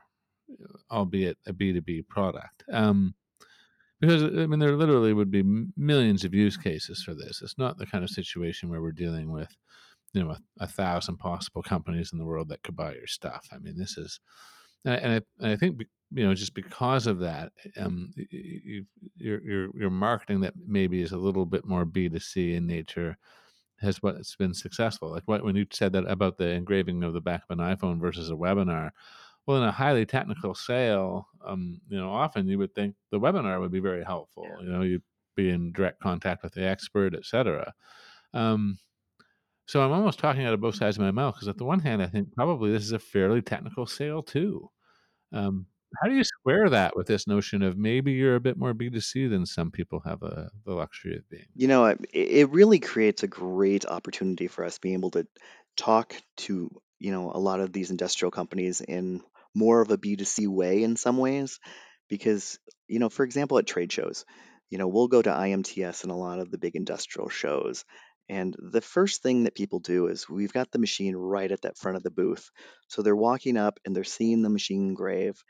albeit 0.92 1.38
a 1.46 1.54
B2B 1.54 2.08
product. 2.08 2.64
Um, 2.72 3.16
because 4.00 4.24
I 4.24 4.46
mean, 4.46 4.60
there 4.60 4.76
literally 4.76 5.14
would 5.14 5.32
be 5.32 5.44
millions 5.76 6.24
of 6.24 6.34
use 6.34 6.56
cases 6.56 7.02
for 7.04 7.16
this. 7.16 7.42
It's 7.42 7.58
not 7.58 7.78
the 7.78 7.86
kind 7.88 8.04
of 8.04 8.12
situation 8.12 8.70
where 8.70 8.82
we're 8.82 8.92
dealing 8.92 9.32
with, 9.32 9.56
you 10.14 10.24
know, 10.24 10.32
a, 10.32 10.40
a 10.60 10.68
thousand 10.68 11.18
possible 11.18 11.64
companies 11.64 12.12
in 12.14 12.20
the 12.20 12.26
world 12.26 12.50
that 12.50 12.62
could 12.62 12.76
buy 12.76 12.94
your 12.94 13.08
stuff. 13.08 13.48
I 13.52 13.58
mean, 13.58 13.76
this 13.76 13.98
is, 13.98 14.20
and 14.94 15.14
I, 15.14 15.22
and 15.44 15.52
I 15.54 15.56
think 15.56 15.82
you 16.12 16.26
know, 16.26 16.34
just 16.34 16.54
because 16.54 17.06
of 17.08 17.20
that, 17.20 17.52
um, 17.78 18.14
you, 18.16 18.86
your 19.18 19.42
your 19.44 19.78
your 19.78 19.90
marketing 19.90 20.42
that 20.42 20.54
maybe 20.66 21.02
is 21.02 21.12
a 21.12 21.18
little 21.18 21.46
bit 21.46 21.66
more 21.66 21.86
B 21.86 22.10
two 22.10 22.20
C 22.20 22.54
in 22.56 22.68
nature 22.68 23.18
has 23.80 24.02
what's 24.02 24.36
been 24.36 24.54
successful. 24.54 25.12
Like 25.12 25.24
what 25.26 25.44
when 25.44 25.56
you 25.56 25.66
said 25.72 25.94
that 25.94 26.06
about 26.10 26.38
the 26.38 26.50
engraving 26.50 27.04
of 27.04 27.14
the 27.14 27.22
back 27.22 27.44
of 27.50 27.60
an 27.60 27.64
iPhone 27.64 28.00
versus 28.00 28.30
a 28.32 28.36
webinar 28.36 28.92
well, 29.48 29.58
in 29.58 29.64
a 29.64 29.72
highly 29.72 30.06
technical 30.06 30.54
sale, 30.54 31.28
um, 31.46 31.80
you 31.88 31.98
know, 31.98 32.12
often 32.12 32.48
you 32.48 32.58
would 32.60 32.76
think 32.76 32.96
the 33.12 33.20
webinar 33.20 33.60
would 33.62 33.72
be 33.72 33.80
very 33.80 34.04
helpful. 34.04 34.44
Yeah. 34.44 34.60
You 34.62 34.70
know, 34.70 34.82
you'd 34.82 35.04
be 35.36 35.50
in 35.50 35.72
direct 35.72 36.02
contact 36.02 36.44
with 36.44 36.54
the 36.54 36.66
expert, 36.66 37.16
et 37.16 37.26
cetera. 37.26 37.74
Um, 38.34 38.78
so 39.68 39.82
I'm 39.82 39.92
almost 39.92 40.20
talking 40.20 40.46
out 40.46 40.54
of 40.54 40.62
both 40.62 40.76
sides 40.76 40.98
of 40.98 41.04
my 41.04 41.12
mouth 41.12 41.36
because, 41.36 41.48
at 41.48 41.58
the 41.58 41.66
one 41.66 41.80
hand, 41.80 42.02
I 42.04 42.08
think 42.08 42.34
probably 42.36 42.72
this 42.72 42.84
is 42.84 42.92
a 42.92 43.00
fairly 43.00 43.42
technical 43.42 43.86
sale 43.86 44.22
too. 44.22 44.70
Um, 45.34 45.68
how 46.02 46.10
do 46.10 46.16
you 46.16 46.24
square 46.24 46.70
that 46.70 46.96
with 46.96 47.08
this 47.08 47.28
notion 47.28 47.62
of 47.62 47.78
maybe 47.78 48.12
you're 48.12 48.36
a 48.36 48.42
bit 48.42 48.58
more 48.58 48.74
B2C 48.74 49.30
than 49.30 49.46
some 49.46 49.72
people 49.72 50.02
have 50.06 50.22
a, 50.22 50.52
the 50.66 50.74
luxury 50.74 51.16
of 51.16 51.30
being? 51.30 51.46
You 51.56 51.68
know, 51.68 51.86
it, 51.86 52.00
it 52.14 52.50
really 52.50 52.80
creates 52.80 53.24
a 53.24 53.28
great 53.28 53.86
opportunity 53.86 54.48
for 54.48 54.66
us 54.66 54.80
being 54.80 54.96
able 54.96 55.12
to 55.12 55.28
talk 55.76 56.14
to, 56.38 56.70
you 57.00 57.12
know, 57.12 57.32
a 57.32 57.40
lot 57.40 57.62
of 57.62 57.72
these 57.72 57.90
industrial 57.90 58.32
companies 58.32 58.82
in 58.82 59.22
more 59.56 59.82
of 59.82 59.90
a 59.90 59.98
B2C 59.98 60.48
way 60.48 60.84
in 60.84 60.98
some 60.98 61.18
ways. 61.18 61.60
Because, 62.10 62.60
you 62.88 63.00
know, 63.00 63.10
for 63.10 63.24
example, 63.24 63.58
at 63.58 63.68
trade 63.68 63.92
shows, 63.92 64.26
you 64.70 64.78
know, 64.78 64.88
we'll 64.88 65.08
go 65.08 65.22
to 65.22 65.30
IMTS 65.30 66.04
and 66.04 66.12
a 66.12 66.16
lot 66.16 66.40
of 66.40 66.52
the 66.52 66.58
big 66.58 66.76
industrial 66.76 67.30
shows. 67.30 67.86
And 68.30 68.56
the 68.60 68.82
first 68.82 69.24
thing 69.24 69.44
that 69.44 69.56
people 69.56 69.80
do 69.80 70.08
is 70.08 70.30
we've 70.30 70.52
got 70.52 70.72
the 70.72 70.80
machine 70.80 71.16
right 71.16 71.52
at 71.52 71.62
that 71.62 71.78
front 71.78 71.98
of 71.98 72.04
the 72.04 72.12
booth. 72.12 72.52
So 72.88 73.02
they're 73.02 73.16
walking 73.16 73.58
up 73.58 73.80
and 73.86 73.96
they're 73.96 74.04
seeing 74.04 74.42
the 74.42 74.50
machine 74.50 74.90
engrave. 74.90 75.42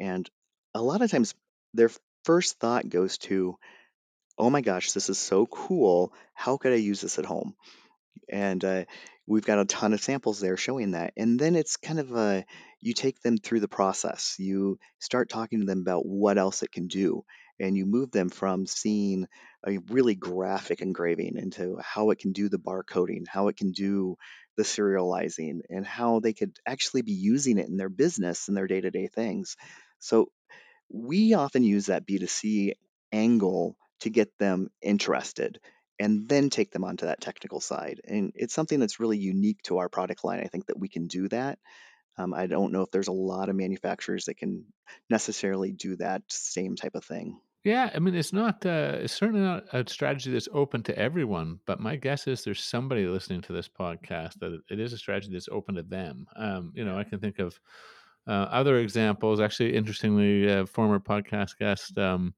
And 0.00 0.28
a 0.74 0.82
lot 0.82 1.02
of 1.02 1.10
times 1.10 1.34
their 1.74 1.90
first 2.24 2.58
thought 2.58 2.88
goes 2.88 3.18
to, 3.18 3.56
oh 4.36 4.50
my 4.50 4.62
gosh, 4.62 4.92
this 4.92 5.08
is 5.08 5.18
so 5.18 5.46
cool. 5.46 6.12
How 6.34 6.56
could 6.56 6.72
I 6.72 6.76
use 6.76 7.00
this 7.00 7.18
at 7.18 7.24
home? 7.24 7.54
And 8.28 8.64
uh, 8.64 8.84
we've 9.26 9.44
got 9.44 9.60
a 9.60 9.64
ton 9.64 9.92
of 9.92 10.02
samples 10.02 10.40
there 10.40 10.56
showing 10.56 10.92
that. 10.92 11.12
And 11.16 11.38
then 11.38 11.54
it's 11.54 11.76
kind 11.76 12.00
of 12.00 12.12
a, 12.16 12.44
you 12.80 12.94
take 12.94 13.20
them 13.20 13.38
through 13.38 13.60
the 13.60 13.68
process. 13.68 14.36
You 14.38 14.78
start 14.98 15.28
talking 15.28 15.60
to 15.60 15.66
them 15.66 15.80
about 15.80 16.04
what 16.04 16.36
else 16.36 16.62
it 16.62 16.72
can 16.72 16.88
do. 16.88 17.24
And 17.60 17.76
you 17.76 17.86
move 17.86 18.10
them 18.10 18.28
from 18.30 18.66
seeing 18.66 19.26
a 19.66 19.78
really 19.78 20.14
graphic 20.14 20.80
engraving 20.80 21.36
into 21.36 21.78
how 21.80 22.10
it 22.10 22.18
can 22.18 22.32
do 22.32 22.48
the 22.48 22.58
barcoding, 22.58 23.26
how 23.28 23.48
it 23.48 23.56
can 23.56 23.72
do 23.72 24.16
the 24.56 24.64
serializing, 24.64 25.60
and 25.70 25.86
how 25.86 26.20
they 26.20 26.32
could 26.32 26.56
actually 26.66 27.02
be 27.02 27.12
using 27.12 27.58
it 27.58 27.68
in 27.68 27.76
their 27.76 27.88
business 27.88 28.48
and 28.48 28.56
their 28.56 28.66
day 28.66 28.80
to 28.80 28.90
day 28.90 29.08
things. 29.08 29.56
So 30.00 30.30
we 30.92 31.34
often 31.34 31.62
use 31.62 31.86
that 31.86 32.06
B2C 32.06 32.74
angle 33.12 33.76
to 34.00 34.10
get 34.10 34.36
them 34.38 34.70
interested 34.82 35.60
and 35.98 36.28
then 36.28 36.50
take 36.50 36.72
them 36.72 36.84
onto 36.84 37.06
that 37.06 37.20
technical 37.20 37.60
side. 37.60 38.00
And 38.04 38.32
it's 38.34 38.54
something 38.54 38.80
that's 38.80 39.00
really 39.00 39.18
unique 39.18 39.62
to 39.64 39.78
our 39.78 39.88
product 39.88 40.24
line. 40.24 40.40
I 40.40 40.48
think 40.48 40.66
that 40.66 40.78
we 40.78 40.88
can 40.88 41.06
do 41.06 41.28
that. 41.28 41.58
Um, 42.16 42.32
I 42.32 42.46
don't 42.46 42.72
know 42.72 42.82
if 42.82 42.90
there's 42.90 43.08
a 43.08 43.12
lot 43.12 43.48
of 43.48 43.56
manufacturers 43.56 44.26
that 44.26 44.36
can 44.36 44.64
necessarily 45.10 45.72
do 45.72 45.96
that 45.96 46.22
same 46.28 46.76
type 46.76 46.94
of 46.94 47.04
thing. 47.04 47.38
Yeah, 47.64 47.90
I 47.94 47.98
mean, 47.98 48.14
it's 48.14 48.32
not, 48.34 48.64
uh, 48.66 48.98
it's 49.00 49.14
certainly 49.14 49.40
not 49.40 49.64
a 49.72 49.88
strategy 49.88 50.30
that's 50.30 50.50
open 50.52 50.82
to 50.82 50.98
everyone, 50.98 51.60
but 51.66 51.80
my 51.80 51.96
guess 51.96 52.26
is 52.26 52.44
there's 52.44 52.62
somebody 52.62 53.06
listening 53.06 53.40
to 53.42 53.54
this 53.54 53.68
podcast 53.68 54.34
that 54.40 54.60
it- 54.68 54.78
is 54.78 54.92
a 54.92 54.98
strategy 54.98 55.32
that's 55.32 55.48
open 55.50 55.74
to 55.76 55.82
them. 55.82 56.26
Um, 56.36 56.72
you 56.74 56.84
know, 56.84 56.98
I 56.98 57.04
can 57.04 57.20
think 57.20 57.38
of 57.38 57.58
uh, 58.26 58.48
other 58.50 58.76
examples. 58.78 59.40
Actually, 59.40 59.74
interestingly, 59.74 60.50
uh, 60.50 60.66
former 60.66 61.00
podcast 61.00 61.56
guest 61.58 61.96
um, 61.98 62.34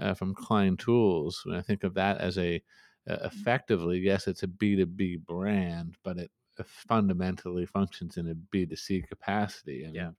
uh, 0.00 0.14
from 0.14 0.34
Klein 0.34 0.76
Tools. 0.76 1.42
When 1.44 1.56
I 1.56 1.62
think 1.62 1.82
of 1.82 1.94
that 1.94 2.18
as 2.18 2.38
a 2.38 2.62
uh, 3.08 3.16
effectively, 3.24 3.98
yes, 3.98 4.28
it's 4.28 4.44
a 4.44 4.48
B 4.48 4.76
two 4.76 4.86
B 4.86 5.16
brand, 5.16 5.96
but 6.04 6.16
it 6.18 6.30
fundamentally 6.64 7.66
functions 7.66 8.16
in 8.16 8.28
a 8.28 8.34
B 8.34 8.66
two 8.66 8.76
C 8.76 9.02
capacity. 9.02 9.84
And 9.84 9.94
Yeah. 9.94 10.10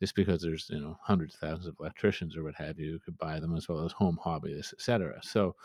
just 0.00 0.14
because 0.14 0.42
there's 0.42 0.68
you 0.70 0.80
know 0.80 0.96
hundreds 1.02 1.34
of 1.34 1.40
thousands 1.40 1.66
of 1.66 1.76
electricians 1.80 2.36
or 2.36 2.44
what 2.44 2.54
have 2.54 2.78
you 2.78 3.00
could 3.04 3.18
buy 3.18 3.40
them 3.40 3.56
as 3.56 3.68
well 3.68 3.84
as 3.84 3.92
home 3.92 4.18
hobbyists, 4.24 4.72
etc. 4.72 5.20
So 5.22 5.56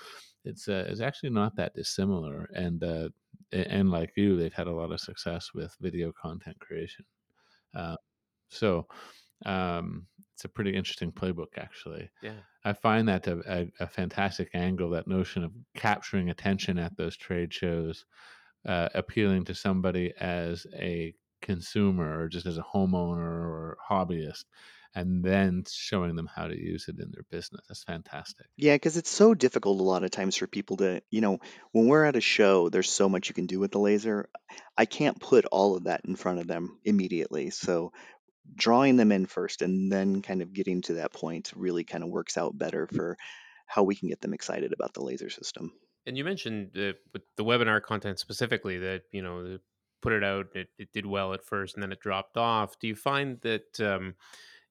it's 0.43 0.67
uh, 0.67 0.85
it's 0.89 1.01
actually 1.01 1.29
not 1.29 1.55
that 1.55 1.75
dissimilar, 1.75 2.49
and 2.55 2.83
uh, 2.83 3.09
and 3.51 3.91
like 3.91 4.11
you, 4.15 4.35
they've 4.35 4.53
had 4.53 4.67
a 4.67 4.71
lot 4.71 4.91
of 4.91 4.99
success 4.99 5.51
with 5.53 5.75
video 5.79 6.11
content 6.11 6.59
creation. 6.59 7.05
Uh, 7.75 7.95
so 8.49 8.87
um, 9.45 10.07
it's 10.33 10.45
a 10.45 10.49
pretty 10.49 10.75
interesting 10.75 11.11
playbook, 11.11 11.57
actually. 11.57 12.09
Yeah. 12.21 12.39
I 12.65 12.73
find 12.73 13.07
that 13.09 13.27
a, 13.27 13.39
a, 13.47 13.83
a 13.83 13.87
fantastic 13.87 14.49
angle. 14.53 14.89
That 14.91 15.07
notion 15.07 15.43
of 15.43 15.51
capturing 15.75 16.29
attention 16.29 16.77
at 16.79 16.95
those 16.97 17.17
trade 17.17 17.53
shows, 17.53 18.05
uh, 18.65 18.89
appealing 18.93 19.45
to 19.45 19.55
somebody 19.55 20.13
as 20.19 20.65
a 20.73 21.13
consumer 21.41 22.21
or 22.21 22.29
just 22.29 22.45
as 22.45 22.57
a 22.57 22.65
homeowner 22.73 23.19
or 23.19 23.77
hobbyist, 23.89 24.45
and 24.95 25.23
then 25.23 25.63
showing 25.69 26.15
them 26.15 26.29
how 26.33 26.47
to 26.47 26.57
use 26.57 26.87
it 26.87 26.99
in 26.99 27.11
their 27.11 27.25
business. 27.31 27.61
That's 27.67 27.83
fantastic. 27.83 28.45
Yeah, 28.55 28.75
because 28.75 28.97
it's 28.97 29.09
so 29.09 29.33
difficult 29.33 29.79
a 29.79 29.83
lot 29.83 30.03
of 30.03 30.11
times 30.11 30.35
for 30.35 30.47
people 30.47 30.77
to, 30.77 31.01
you 31.09 31.21
know, 31.21 31.39
when 31.71 31.87
we're 31.87 32.05
at 32.05 32.15
a 32.15 32.21
show, 32.21 32.69
there's 32.69 32.91
so 32.91 33.09
much 33.09 33.27
you 33.27 33.35
can 33.35 33.47
do 33.47 33.59
with 33.59 33.71
the 33.71 33.79
laser. 33.79 34.29
I 34.77 34.85
can't 34.85 35.19
put 35.19 35.45
all 35.45 35.75
of 35.75 35.85
that 35.85 36.01
in 36.05 36.15
front 36.15 36.39
of 36.39 36.47
them 36.47 36.79
immediately. 36.83 37.49
So 37.49 37.91
drawing 38.55 38.97
them 38.97 39.11
in 39.11 39.25
first 39.25 39.61
and 39.61 39.91
then 39.91 40.21
kind 40.21 40.41
of 40.41 40.53
getting 40.53 40.81
to 40.83 40.95
that 40.95 41.13
point 41.13 41.51
really 41.55 41.83
kind 41.83 42.03
of 42.03 42.09
works 42.09 42.37
out 42.37 42.57
better 42.57 42.87
for 42.87 43.17
how 43.65 43.83
we 43.83 43.95
can 43.95 44.09
get 44.09 44.21
them 44.21 44.33
excited 44.33 44.73
about 44.73 44.93
the 44.93 45.03
laser 45.03 45.29
system. 45.29 45.71
And 46.05 46.17
you 46.17 46.23
mentioned 46.23 46.71
the, 46.73 46.95
the 47.37 47.43
webinar 47.43 47.81
content 47.81 48.19
specifically 48.19 48.77
that 48.79 49.03
you 49.11 49.21
know 49.21 49.57
put 50.01 50.13
it 50.13 50.23
out, 50.23 50.47
it, 50.53 50.67
it 50.77 50.91
did 50.93 51.05
well 51.05 51.33
at 51.33 51.45
first, 51.45 51.75
and 51.75 51.81
then 51.81 51.91
it 51.91 51.99
dropped 51.99 52.35
off. 52.37 52.77
Do 52.77 52.87
you 52.87 52.95
find 52.95 53.39
that 53.41 53.79
um, 53.79 54.15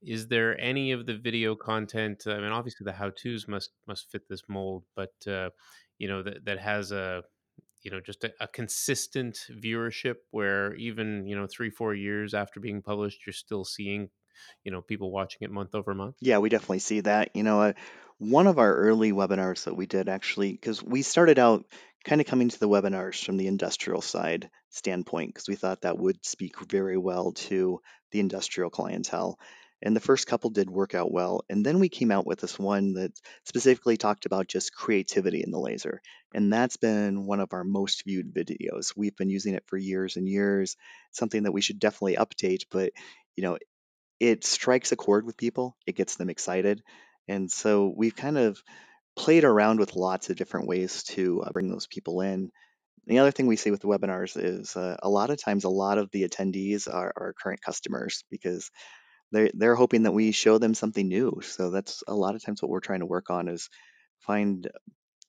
is 0.03 0.29
there 0.29 0.61
any 0.61 0.92
of 0.92 1.07
the 1.07 1.16
video 1.16 1.55
content? 1.55 2.25
I 2.27 2.38
mean, 2.38 2.53
obviously 2.53 2.85
the 2.85 2.92
how 2.92 3.11
tos 3.11 3.49
must 3.49 3.71
must 3.87 4.11
fit 4.11 4.29
this 4.29 4.42
mold, 4.49 4.85
but 4.95 5.14
uh, 5.27 5.51
you 5.99 6.09
know 6.09 6.23
that 6.23 6.45
that 6.45 6.59
has 6.59 6.92
a 6.92 7.23
you 7.83 7.90
know 7.90 8.01
just 8.01 8.25
a, 8.25 8.33
a 8.40 8.47
consistent 8.47 9.47
viewership 9.51 10.16
where 10.31 10.75
even 10.75 11.27
you 11.27 11.37
know 11.37 11.47
three 11.47 11.71
four 11.71 11.95
years 11.95 12.35
after 12.35 12.61
being 12.61 12.83
published, 12.83 13.27
you're 13.27 13.33
still 13.33 13.64
seeing 13.64 14.11
you 14.64 14.73
know 14.73 14.83
people 14.83 15.11
watching 15.11 15.38
it 15.42 15.51
month 15.51 15.75
over 15.75 15.95
month. 15.95 16.16
Yeah, 16.21 16.38
we 16.38 16.49
definitely 16.49 16.81
see 16.81 17.01
that. 17.01 17.31
You 17.35 17.42
know, 17.42 17.62
uh, 17.62 17.73
one 18.23 18.47
of 18.47 18.59
our 18.59 18.75
early 18.75 19.13
webinars 19.13 19.65
that 19.65 19.77
we 19.77 19.87
did 19.87 20.09
actually, 20.09 20.53
because 20.53 20.83
we 20.83 21.03
started 21.03 21.39
out 21.39 21.65
kind 22.05 22.21
of 22.21 22.27
coming 22.27 22.49
to 22.49 22.61
the 22.61 22.69
webinars 22.69 23.25
from 23.25 23.37
the 23.37 23.49
industrial 23.49 24.01
side 24.01 24.49
standpoint, 24.71 25.35
because 25.35 25.49
we 25.49 25.57
thought 25.57 25.83
that 25.83 25.99
would 25.99 26.25
speak 26.25 26.59
very 26.71 26.97
well 26.97 27.33
to 27.33 27.81
the 28.13 28.21
industrial 28.21 28.71
clientele. 28.71 29.39
And 29.85 29.97
the 29.97 30.01
first 30.01 30.29
couple 30.29 30.51
did 30.51 30.71
work 30.71 30.95
out 30.95 31.11
well. 31.11 31.43
And 31.51 31.67
then 31.67 31.81
we 31.81 31.89
came 31.89 32.13
out 32.13 32.25
with 32.25 32.41
this 32.41 32.57
one 32.57 32.95
that 32.95 33.11
specifically 33.45 33.97
talked 33.97 34.27
about 34.27 34.47
just 34.47 34.73
creativity 34.73 35.43
in 35.43 35.51
the 35.51 35.59
laser. 35.59 36.01
And 36.33 36.53
that's 36.53 36.77
been 36.77 37.27
one 37.27 37.41
of 37.41 37.53
our 37.53 37.65
most 37.65 38.05
viewed 38.05 38.33
videos. 38.33 38.93
We've 38.97 39.17
been 39.17 39.31
using 39.31 39.55
it 39.55 39.65
for 39.67 39.77
years 39.77 40.17
and 40.17 40.29
years, 40.29 40.77
something 41.11 41.43
that 41.43 41.53
we 41.53 41.61
should 41.61 41.81
definitely 41.81 42.15
update. 42.15 42.67
But, 42.71 42.93
you 43.35 43.43
know, 43.43 43.59
it 44.21 44.45
strikes 44.45 44.93
a 44.93 44.97
chord 44.97 45.27
with 45.27 45.37
people, 45.37 45.77
it 45.85 45.97
gets 45.97 46.15
them 46.15 46.31
excited. 46.31 46.85
And 47.29 47.51
so 47.51 47.93
we've 47.95 48.17
kind 48.17 48.39
of 48.39 48.63
played 49.17 49.45
around 49.45 49.79
with 49.79 49.97
lots 49.97 50.31
of 50.31 50.37
different 50.37 50.69
ways 50.69 51.03
to 51.05 51.43
uh, 51.43 51.53
bring 51.53 51.71
those 51.71 51.87
people 51.87 52.21
in. 52.21 52.51
The 53.07 53.19
other 53.19 53.31
thing 53.31 53.47
we 53.47 53.57
see 53.57 53.71
with 53.71 53.81
the 53.81 53.89
webinars 53.89 54.43
is 54.43 54.77
uh, 54.77 54.97
a 55.03 55.09
lot 55.09 55.31
of 55.31 55.43
times 55.43 55.65
a 55.65 55.69
lot 55.69 55.99
of 55.99 56.11
the 56.13 56.27
attendees 56.27 56.93
are, 56.93 57.13
are 57.17 57.35
current 57.41 57.61
customers 57.61 58.25
because 58.31 58.71
they're, 59.33 59.51
they're 59.55 59.75
hoping 59.75 60.05
that 60.05 60.13
we 60.13 60.31
show 60.33 60.59
them 60.59 60.75
something 60.75 61.09
new. 61.09 61.41
So 61.43 61.71
that's 61.71 62.03
a 62.07 62.15
lot 62.15 62.35
of 62.35 62.45
times 62.45 62.63
what 62.63 62.71
we're 62.71 62.81
trying 62.81 63.01
to 63.01 63.07
work 63.07 63.31
on 63.31 63.49
is 63.49 63.69
find 64.21 64.69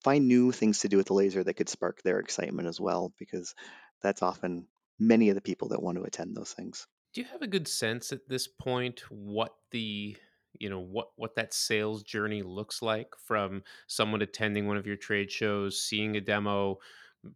find 0.04 0.28
new 0.28 0.52
things 0.52 0.80
to 0.80 0.90
do 0.90 0.98
with 0.98 1.08
the 1.08 1.14
laser 1.14 1.44
that 1.44 1.54
could 1.54 1.70
spark 1.70 2.02
their 2.04 2.20
excitement 2.20 2.68
as 2.68 2.80
well 2.80 3.14
because 3.18 3.56
that's 4.02 4.22
often 4.22 4.68
many 5.00 5.30
of 5.30 5.36
the 5.36 5.42
people 5.42 5.70
that 5.70 5.82
want 5.82 5.98
to 5.98 6.04
attend 6.04 6.36
those 6.36 6.52
things. 6.52 6.86
Do 7.14 7.22
you 7.22 7.28
have 7.28 7.42
a 7.42 7.48
good 7.48 7.68
sense 7.68 8.12
at 8.12 8.28
this 8.28 8.48
point 8.48 9.02
what 9.10 9.54
the 9.72 10.18
you 10.60 10.70
know 10.70 10.80
what 10.80 11.10
what 11.16 11.36
that 11.36 11.54
sales 11.54 12.04
journey 12.04 12.44
looks 12.44 12.82
like 12.82 13.14
from 13.26 13.64
someone 13.88 14.22
attending 14.22 14.68
one 14.68 14.78
of 14.78 14.88
your 14.88 14.96
trade 14.96 15.32
shows, 15.32 15.82
seeing 15.82 16.16
a 16.16 16.22
demo, 16.22 16.80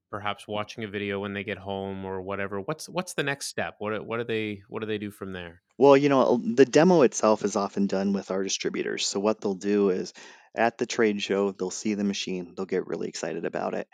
perhaps 0.10 0.46
mm. 0.46 0.54
watching 0.54 0.84
a 0.84 0.88
video 0.88 1.20
when 1.20 1.34
they 1.34 1.44
get 1.44 1.58
home 1.58 2.06
or 2.06 2.22
whatever? 2.22 2.60
What's 2.62 2.88
what's 2.90 3.14
the 3.14 3.24
next 3.24 3.48
step? 3.48 3.76
What 3.80 4.06
what 4.06 4.18
do 4.18 4.24
they 4.24 4.62
what 4.70 4.82
do 4.82 4.88
they 4.88 4.98
do 4.98 5.12
from 5.12 5.34
there? 5.34 5.62
Well, 5.78 5.96
you 5.96 6.10
know, 6.10 6.42
the 6.44 6.66
demo 6.66 7.04
itself 7.04 7.46
is 7.46 7.56
often 7.56 7.88
done 7.88 8.14
with 8.14 8.32
our 8.32 8.44
distributors. 8.44 9.06
So 9.06 9.20
what 9.20 9.42
they'll 9.42 9.54
do 9.54 9.90
is 9.90 10.14
at 10.56 10.78
the 10.78 10.88
trade 10.88 11.22
show, 11.22 11.52
they'll 11.52 11.70
see 11.70 11.94
the 11.94 12.04
machine, 12.04 12.54
they'll 12.56 12.66
get 12.66 12.88
really 12.88 13.08
excited 13.08 13.46
about 13.46 13.76
it. 13.76 13.88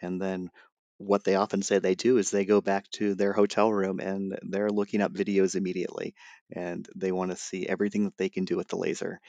And 0.00 0.20
then 0.20 0.50
what 0.98 1.24
they 1.24 1.34
often 1.34 1.62
say 1.62 1.78
they 1.78 1.94
do 1.94 2.18
is 2.18 2.30
they 2.30 2.44
go 2.44 2.60
back 2.60 2.88
to 2.90 3.14
their 3.14 3.32
hotel 3.32 3.72
room 3.72 4.00
and 4.00 4.38
they're 4.42 4.70
looking 4.70 5.02
up 5.02 5.12
videos 5.12 5.54
immediately 5.54 6.14
and 6.52 6.88
they 6.96 7.12
want 7.12 7.30
to 7.30 7.36
see 7.36 7.66
everything 7.66 8.04
that 8.04 8.16
they 8.16 8.28
can 8.28 8.44
do 8.44 8.56
with 8.56 8.68
the 8.68 8.76
laser. 8.76 9.20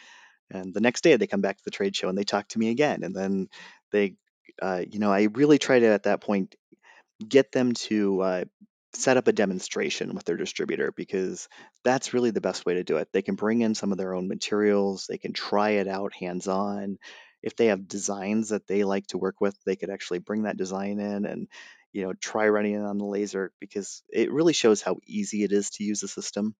And 0.52 0.74
the 0.74 0.82
next 0.82 1.02
day 1.04 1.16
they 1.18 1.28
come 1.28 1.42
back 1.42 1.58
to 1.58 1.64
the 1.66 1.72
trade 1.72 1.96
show 1.96 2.10
and 2.10 2.18
they 2.18 2.24
talk 2.24 2.48
to 2.50 2.60
me 2.60 2.70
again. 2.70 3.04
And 3.04 3.16
then 3.16 3.50
they, 3.92 4.16
uh, 4.62 4.84
you 4.90 5.00
know, 5.00 5.12
I 5.12 5.24
really 5.34 5.58
try 5.58 5.80
to 5.80 5.88
at 5.88 6.04
that 6.04 6.22
point 6.22 6.56
get 7.28 7.52
them 7.52 7.74
to 7.74 8.22
uh, 8.22 8.46
set 8.94 9.18
up 9.18 9.28
a 9.28 9.34
demonstration 9.34 10.14
with 10.16 10.26
their 10.26 10.38
distributor 10.38 10.92
because 10.92 11.50
that's 11.84 12.14
really 12.14 12.32
the 12.32 12.42
best 12.42 12.66
way 12.66 12.76
to 12.76 12.84
do 12.84 12.98
it. 12.98 13.10
They 13.12 13.22
can 13.22 13.36
bring 13.36 13.62
in 13.62 13.76
some 13.76 13.92
of 13.92 13.98
their 13.98 14.14
own 14.14 14.28
materials, 14.28 15.08
they 15.08 15.18
can 15.18 15.34
try 15.34 15.72
it 15.72 15.88
out 15.88 16.14
hands 16.14 16.48
on. 16.48 16.98
If 17.42 17.56
they 17.56 17.68
have 17.68 17.88
designs 17.88 18.50
that 18.50 18.68
they 18.68 18.84
like 18.84 19.08
to 19.08 19.18
work 19.18 19.40
with, 19.40 19.56
they 19.66 19.76
could 19.76 19.90
actually 19.90 20.20
bring 20.20 20.44
that 20.44 20.58
design 20.58 21.00
in 21.00 21.26
and 21.26 21.48
you 21.94 22.04
know 22.04 22.14
try 22.14 22.48
running 22.50 22.74
it 22.74 22.84
on 22.84 22.98
the 22.98 23.06
laser 23.06 23.52
because 23.60 24.04
it 24.10 24.32
really 24.32 24.54
shows 24.54 24.82
how 24.82 24.98
easy 25.06 25.44
it 25.44 25.52
is 25.52 25.70
to 25.72 25.84
use 25.84 26.02
the 26.02 26.08
system. 26.08 26.56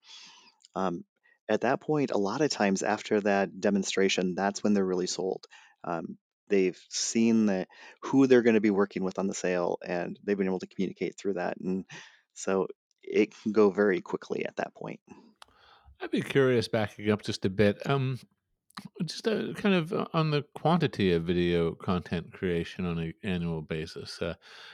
Um, 0.76 1.04
at 1.50 1.62
that 1.62 1.80
point, 1.80 2.12
a 2.12 2.18
lot 2.18 2.42
of 2.42 2.50
times 2.50 2.84
after 2.84 3.22
that 3.22 3.60
demonstration, 3.60 4.36
that's 4.36 4.64
when 4.64 4.74
they're 4.74 4.86
really 4.86 5.08
sold. 5.08 5.46
Um, 5.84 6.18
they've 6.50 6.80
seen 6.90 7.46
the, 7.46 7.68
who 8.02 8.28
they're 8.28 8.42
going 8.42 8.56
to 8.56 8.62
be 8.62 8.70
working 8.70 9.04
with 9.04 9.20
on 9.20 9.28
the 9.28 9.34
sale, 9.34 9.78
and 9.86 10.20
they've 10.24 10.38
been 10.38 10.48
able 10.48 10.60
to 10.60 10.68
communicate 10.68 11.18
through 11.18 11.34
that. 11.34 11.58
And 11.58 11.86
so 12.34 12.68
it 13.02 13.34
can 13.42 13.52
go 13.52 13.70
very 13.70 14.02
quickly 14.02 14.46
at 14.46 14.58
that 14.58 14.76
point. 14.76 15.00
I'd 16.02 16.12
be 16.12 16.22
curious, 16.22 16.68
backing 16.68 17.10
up 17.10 17.24
just 17.24 17.46
a 17.46 17.50
bit. 17.50 17.90
Um, 17.90 18.20
just 19.06 19.24
kind 19.24 19.76
of 19.76 19.94
uh, 19.94 20.06
on 20.14 20.32
the 20.32 20.44
quantity 20.56 21.14
of 21.14 21.24
video 21.24 21.74
content 21.74 22.32
creation 22.32 22.86
on 22.86 23.00
an 23.00 23.14
annual 23.24 23.62
basis. 23.62 24.22
Uh, 24.22 24.34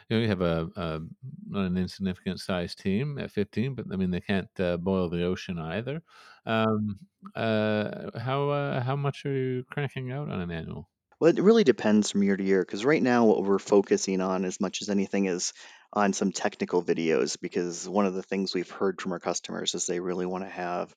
you 0.10 0.18
know, 0.18 0.22
you 0.22 0.28
have 0.28 0.42
a, 0.42 0.70
a 0.76 1.00
not 1.48 1.66
an 1.66 1.78
insignificant 1.78 2.40
size 2.40 2.76
team 2.76 3.18
at 3.18 3.32
15, 3.32 3.76
but 3.76 3.86
I 3.92 3.96
mean 3.96 4.12
they 4.12 4.22
can't 4.22 4.50
uh, 4.60 4.78
boil 4.78 5.10
the 5.10 5.24
ocean 5.24 5.60
either. 5.60 6.02
Um, 6.46 7.00
uh, 7.36 8.20
how 8.20 8.50
uh, 8.50 8.82
how 8.82 8.96
much 8.96 9.26
are 9.26 9.34
you 9.34 9.64
cranking 9.70 10.12
out 10.12 10.30
on 10.30 10.42
an 10.42 10.52
annual? 10.52 10.90
Well, 11.20 11.32
it 11.32 11.42
really 11.42 11.64
depends 11.64 12.12
from 12.12 12.24
year 12.24 12.36
to 12.36 12.44
year 12.44 12.62
because 12.62 12.84
right 12.84 13.02
now 13.02 13.26
what 13.26 13.44
we're 13.44 13.60
focusing 13.60 14.20
on 14.20 14.44
as 14.44 14.60
much 14.60 14.82
as 14.82 14.90
anything 14.90 15.28
is 15.28 15.54
on 15.94 16.12
some 16.12 16.32
technical 16.32 16.84
videos 16.84 17.38
because 17.40 17.88
one 17.88 18.06
of 18.06 18.14
the 18.14 18.24
things 18.24 18.54
we've 18.54 18.70
heard 18.70 19.00
from 19.00 19.14
our 19.14 19.20
customers 19.20 19.74
is 19.76 19.86
they 19.86 20.00
really 20.00 20.26
want 20.26 20.44
to 20.44 20.50
have 20.50 20.94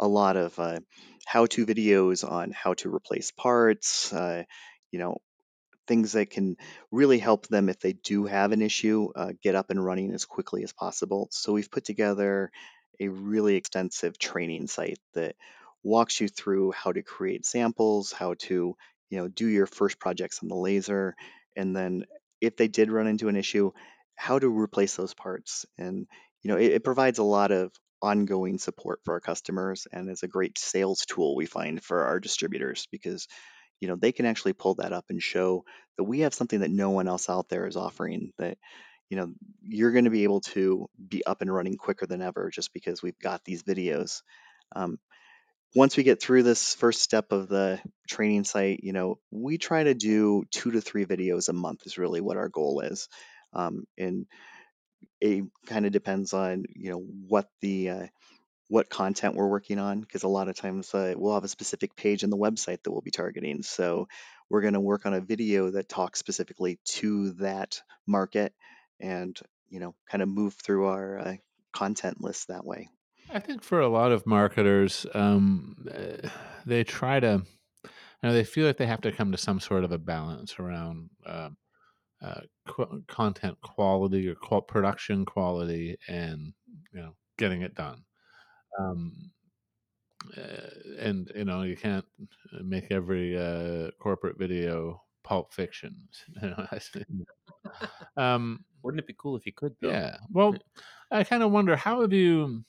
a 0.00 0.08
lot 0.08 0.36
of 0.36 0.58
uh, 0.58 0.80
how-to 1.26 1.66
videos 1.66 2.28
on 2.28 2.52
how 2.52 2.74
to 2.74 2.94
replace 2.94 3.30
parts, 3.30 4.12
uh, 4.12 4.44
you 4.90 4.98
know, 4.98 5.18
things 5.86 6.12
that 6.12 6.30
can 6.30 6.56
really 6.92 7.18
help 7.18 7.48
them 7.48 7.68
if 7.68 7.80
they 7.80 7.94
do 7.94 8.26
have 8.26 8.52
an 8.52 8.62
issue 8.62 9.10
uh, 9.16 9.32
get 9.42 9.54
up 9.54 9.70
and 9.70 9.84
running 9.84 10.12
as 10.12 10.24
quickly 10.24 10.62
as 10.62 10.72
possible. 10.72 11.28
So 11.32 11.52
we've 11.52 11.70
put 11.70 11.84
together 11.84 12.50
a 13.00 13.08
really 13.08 13.56
extensive 13.56 14.18
training 14.18 14.66
site 14.66 14.98
that 15.14 15.34
walks 15.82 16.20
you 16.20 16.28
through 16.28 16.72
how 16.72 16.92
to 16.92 17.02
create 17.02 17.46
samples, 17.46 18.12
how 18.12 18.34
to 18.34 18.76
you 19.10 19.18
know 19.18 19.28
do 19.28 19.46
your 19.46 19.66
first 19.66 19.98
projects 19.98 20.40
on 20.42 20.48
the 20.48 20.56
laser, 20.56 21.14
and 21.56 21.74
then 21.74 22.04
if 22.40 22.56
they 22.56 22.68
did 22.68 22.90
run 22.90 23.06
into 23.06 23.28
an 23.28 23.36
issue, 23.36 23.72
how 24.14 24.38
to 24.38 24.48
replace 24.48 24.96
those 24.96 25.14
parts. 25.14 25.64
And 25.78 26.06
you 26.42 26.50
know 26.50 26.56
it, 26.56 26.72
it 26.72 26.84
provides 26.84 27.18
a 27.18 27.24
lot 27.24 27.50
of 27.50 27.72
ongoing 28.02 28.58
support 28.58 29.00
for 29.04 29.14
our 29.14 29.20
customers 29.20 29.86
and 29.92 30.08
is 30.08 30.22
a 30.22 30.28
great 30.28 30.58
sales 30.58 31.04
tool 31.06 31.34
we 31.34 31.46
find 31.46 31.82
for 31.82 32.04
our 32.04 32.20
distributors 32.20 32.86
because 32.90 33.26
you 33.80 33.88
know 33.88 33.96
they 33.96 34.12
can 34.12 34.26
actually 34.26 34.52
pull 34.52 34.74
that 34.74 34.92
up 34.92 35.06
and 35.08 35.22
show 35.22 35.64
that 35.96 36.04
we 36.04 36.20
have 36.20 36.34
something 36.34 36.60
that 36.60 36.70
no 36.70 36.90
one 36.90 37.08
else 37.08 37.28
out 37.28 37.48
there 37.48 37.66
is 37.66 37.76
offering 37.76 38.32
that 38.38 38.58
you 39.10 39.16
know 39.16 39.32
you're 39.62 39.92
going 39.92 40.04
to 40.04 40.10
be 40.10 40.24
able 40.24 40.40
to 40.40 40.88
be 41.08 41.24
up 41.24 41.40
and 41.40 41.52
running 41.52 41.76
quicker 41.76 42.06
than 42.06 42.22
ever 42.22 42.50
just 42.50 42.72
because 42.72 43.02
we've 43.02 43.18
got 43.18 43.44
these 43.44 43.62
videos. 43.62 44.22
Um, 44.74 44.98
once 45.74 45.96
we 45.96 46.02
get 46.02 46.20
through 46.20 46.42
this 46.42 46.74
first 46.74 47.02
step 47.02 47.30
of 47.30 47.48
the 47.48 47.80
training 48.08 48.44
site 48.44 48.80
you 48.82 48.92
know 48.92 49.18
we 49.30 49.58
try 49.58 49.82
to 49.82 49.94
do 49.94 50.44
two 50.50 50.70
to 50.70 50.80
three 50.80 51.04
videos 51.04 51.48
a 51.48 51.52
month 51.52 51.86
is 51.86 51.98
really 51.98 52.20
what 52.20 52.36
our 52.36 52.48
goal 52.48 52.80
is. 52.80 53.08
Um, 53.54 53.84
and 53.96 54.26
it 55.20 55.44
kind 55.66 55.86
of 55.86 55.92
depends 55.92 56.32
on 56.32 56.64
you 56.74 56.90
know 56.90 56.98
what 56.98 57.48
the 57.60 57.90
uh, 57.90 58.06
what 58.68 58.90
content 58.90 59.34
we're 59.34 59.48
working 59.48 59.78
on 59.78 60.00
because 60.00 60.22
a 60.22 60.28
lot 60.28 60.48
of 60.48 60.56
times 60.56 60.92
uh, 60.94 61.14
we'll 61.16 61.34
have 61.34 61.44
a 61.44 61.48
specific 61.48 61.96
page 61.96 62.22
in 62.22 62.30
the 62.30 62.36
website 62.36 62.82
that 62.82 62.90
we'll 62.90 63.00
be 63.00 63.10
targeting. 63.10 63.62
So 63.62 64.08
we're 64.50 64.60
going 64.60 64.74
to 64.74 64.80
work 64.80 65.06
on 65.06 65.14
a 65.14 65.20
video 65.20 65.70
that 65.70 65.88
talks 65.88 66.18
specifically 66.18 66.78
to 66.84 67.32
that 67.34 67.80
market 68.06 68.52
and 69.00 69.38
you 69.68 69.80
know 69.80 69.94
kind 70.10 70.22
of 70.22 70.28
move 70.28 70.54
through 70.54 70.86
our 70.86 71.18
uh, 71.18 71.36
content 71.72 72.20
list 72.20 72.48
that 72.48 72.64
way. 72.64 72.88
I 73.30 73.40
think 73.40 73.62
for 73.62 73.80
a 73.80 73.88
lot 73.88 74.12
of 74.12 74.26
marketers, 74.26 75.06
um, 75.14 75.86
uh, 75.90 76.28
they 76.64 76.82
try 76.82 77.20
to, 77.20 77.42
you 77.84 77.90
know, 78.22 78.32
they 78.32 78.44
feel 78.44 78.66
like 78.66 78.78
they 78.78 78.86
have 78.86 79.02
to 79.02 79.12
come 79.12 79.32
to 79.32 79.38
some 79.38 79.60
sort 79.60 79.84
of 79.84 79.92
a 79.92 79.98
balance 79.98 80.58
around 80.58 81.10
uh, 81.26 81.50
uh, 82.20 82.42
qu- 82.66 83.02
content 83.08 83.60
quality 83.60 84.28
or 84.28 84.62
production 84.62 85.24
quality 85.24 85.96
and 86.08 86.52
you 86.92 87.00
know 87.00 87.16
getting 87.36 87.62
it 87.62 87.74
done. 87.74 88.04
Um, 88.78 89.32
uh, 90.36 90.70
and 90.98 91.30
you 91.34 91.44
know 91.44 91.62
you 91.62 91.76
can't 91.76 92.04
make 92.62 92.90
every 92.90 93.36
uh, 93.38 93.90
corporate 93.98 94.38
video 94.38 95.02
pulp 95.22 95.52
fiction. 95.52 96.08
You 96.42 96.50
know, 96.50 96.66
um, 98.16 98.64
Wouldn't 98.82 99.00
it 99.00 99.06
be 99.06 99.14
cool 99.18 99.36
if 99.36 99.46
you 99.46 99.52
could 99.52 99.76
though? 99.80 99.90
yeah. 99.90 100.18
Well, 100.30 100.56
I 101.10 101.24
kind 101.24 101.42
of 101.42 101.50
wonder 101.50 101.76
how 101.76 102.00
have 102.02 102.12
you 102.12 102.64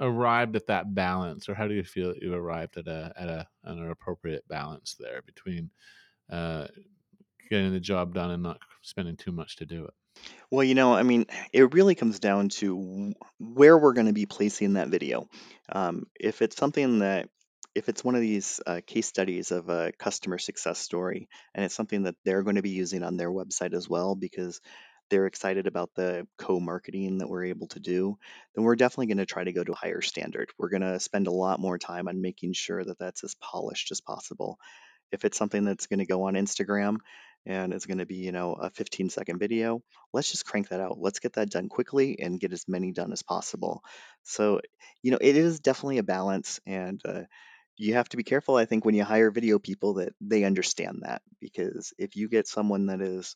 arrived 0.00 0.56
at 0.56 0.66
that 0.68 0.94
balance, 0.94 1.48
or 1.48 1.54
how 1.54 1.68
do 1.68 1.74
you 1.74 1.84
feel 1.84 2.08
that 2.08 2.22
you 2.22 2.34
arrived 2.34 2.76
at 2.76 2.88
a 2.88 3.12
at 3.16 3.28
a 3.28 3.48
an 3.64 3.90
appropriate 3.90 4.46
balance 4.48 4.94
there 4.98 5.22
between 5.22 5.70
uh, 6.30 6.68
getting 7.50 7.72
the 7.72 7.80
job 7.80 8.14
done 8.14 8.30
and 8.30 8.42
not 8.42 8.60
spending 8.82 9.16
too 9.16 9.32
much 9.32 9.56
to 9.56 9.66
do 9.66 9.84
it? 9.84 9.94
Well, 10.50 10.64
you 10.64 10.74
know, 10.74 10.94
I 10.94 11.02
mean, 11.02 11.26
it 11.52 11.72
really 11.72 11.94
comes 11.94 12.18
down 12.18 12.50
to 12.50 13.14
where 13.38 13.78
we're 13.78 13.94
going 13.94 14.06
to 14.06 14.12
be 14.12 14.26
placing 14.26 14.74
that 14.74 14.88
video. 14.88 15.28
Um, 15.70 16.06
if 16.18 16.42
it's 16.42 16.56
something 16.56 16.98
that, 16.98 17.28
if 17.74 17.88
it's 17.88 18.04
one 18.04 18.14
of 18.14 18.20
these 18.20 18.60
uh, 18.66 18.82
case 18.86 19.06
studies 19.06 19.50
of 19.50 19.70
a 19.70 19.92
customer 19.98 20.36
success 20.36 20.78
story, 20.78 21.28
and 21.54 21.64
it's 21.64 21.74
something 21.74 22.02
that 22.02 22.16
they're 22.24 22.42
going 22.42 22.56
to 22.56 22.62
be 22.62 22.70
using 22.70 23.02
on 23.02 23.16
their 23.16 23.30
website 23.30 23.72
as 23.72 23.88
well 23.88 24.14
because 24.14 24.60
they're 25.08 25.26
excited 25.26 25.66
about 25.66 25.90
the 25.94 26.26
co-marketing 26.38 27.18
that 27.18 27.28
we're 27.28 27.44
able 27.44 27.66
to 27.68 27.80
do, 27.80 28.16
then 28.54 28.64
we're 28.64 28.76
definitely 28.76 29.06
going 29.06 29.18
to 29.18 29.26
try 29.26 29.44
to 29.44 29.52
go 29.52 29.62
to 29.62 29.72
a 29.72 29.76
higher 29.76 30.00
standard. 30.00 30.50
We're 30.58 30.70
going 30.70 30.82
to 30.82 31.00
spend 31.00 31.26
a 31.26 31.32
lot 31.32 31.60
more 31.60 31.78
time 31.78 32.08
on 32.08 32.22
making 32.22 32.54
sure 32.54 32.82
that 32.82 32.98
that's 32.98 33.24
as 33.24 33.34
polished 33.34 33.90
as 33.90 34.00
possible. 34.00 34.58
If 35.10 35.26
it's 35.26 35.36
something 35.36 35.64
that's 35.64 35.86
going 35.86 35.98
to 35.98 36.06
go 36.06 36.24
on 36.24 36.34
Instagram, 36.34 36.96
and 37.46 37.72
it's 37.72 37.86
going 37.86 37.98
to 37.98 38.06
be, 38.06 38.16
you 38.16 38.32
know, 38.32 38.52
a 38.52 38.70
15 38.70 39.10
second 39.10 39.38
video. 39.38 39.82
Let's 40.12 40.30
just 40.30 40.46
crank 40.46 40.68
that 40.68 40.80
out. 40.80 40.98
Let's 40.98 41.18
get 41.18 41.34
that 41.34 41.50
done 41.50 41.68
quickly 41.68 42.18
and 42.20 42.40
get 42.40 42.52
as 42.52 42.68
many 42.68 42.92
done 42.92 43.12
as 43.12 43.22
possible. 43.22 43.82
So, 44.22 44.60
you 45.02 45.10
know, 45.10 45.18
it 45.20 45.36
is 45.36 45.60
definitely 45.60 45.98
a 45.98 46.04
balance 46.04 46.60
and 46.66 47.00
uh, 47.04 47.22
you 47.76 47.94
have 47.94 48.08
to 48.10 48.16
be 48.16 48.22
careful, 48.22 48.56
I 48.56 48.64
think, 48.64 48.84
when 48.84 48.94
you 48.94 49.04
hire 49.04 49.30
video 49.30 49.58
people 49.58 49.94
that 49.94 50.14
they 50.20 50.44
understand 50.44 51.00
that 51.02 51.22
because 51.40 51.92
if 51.98 52.16
you 52.16 52.28
get 52.28 52.46
someone 52.46 52.86
that 52.86 53.00
is 53.00 53.34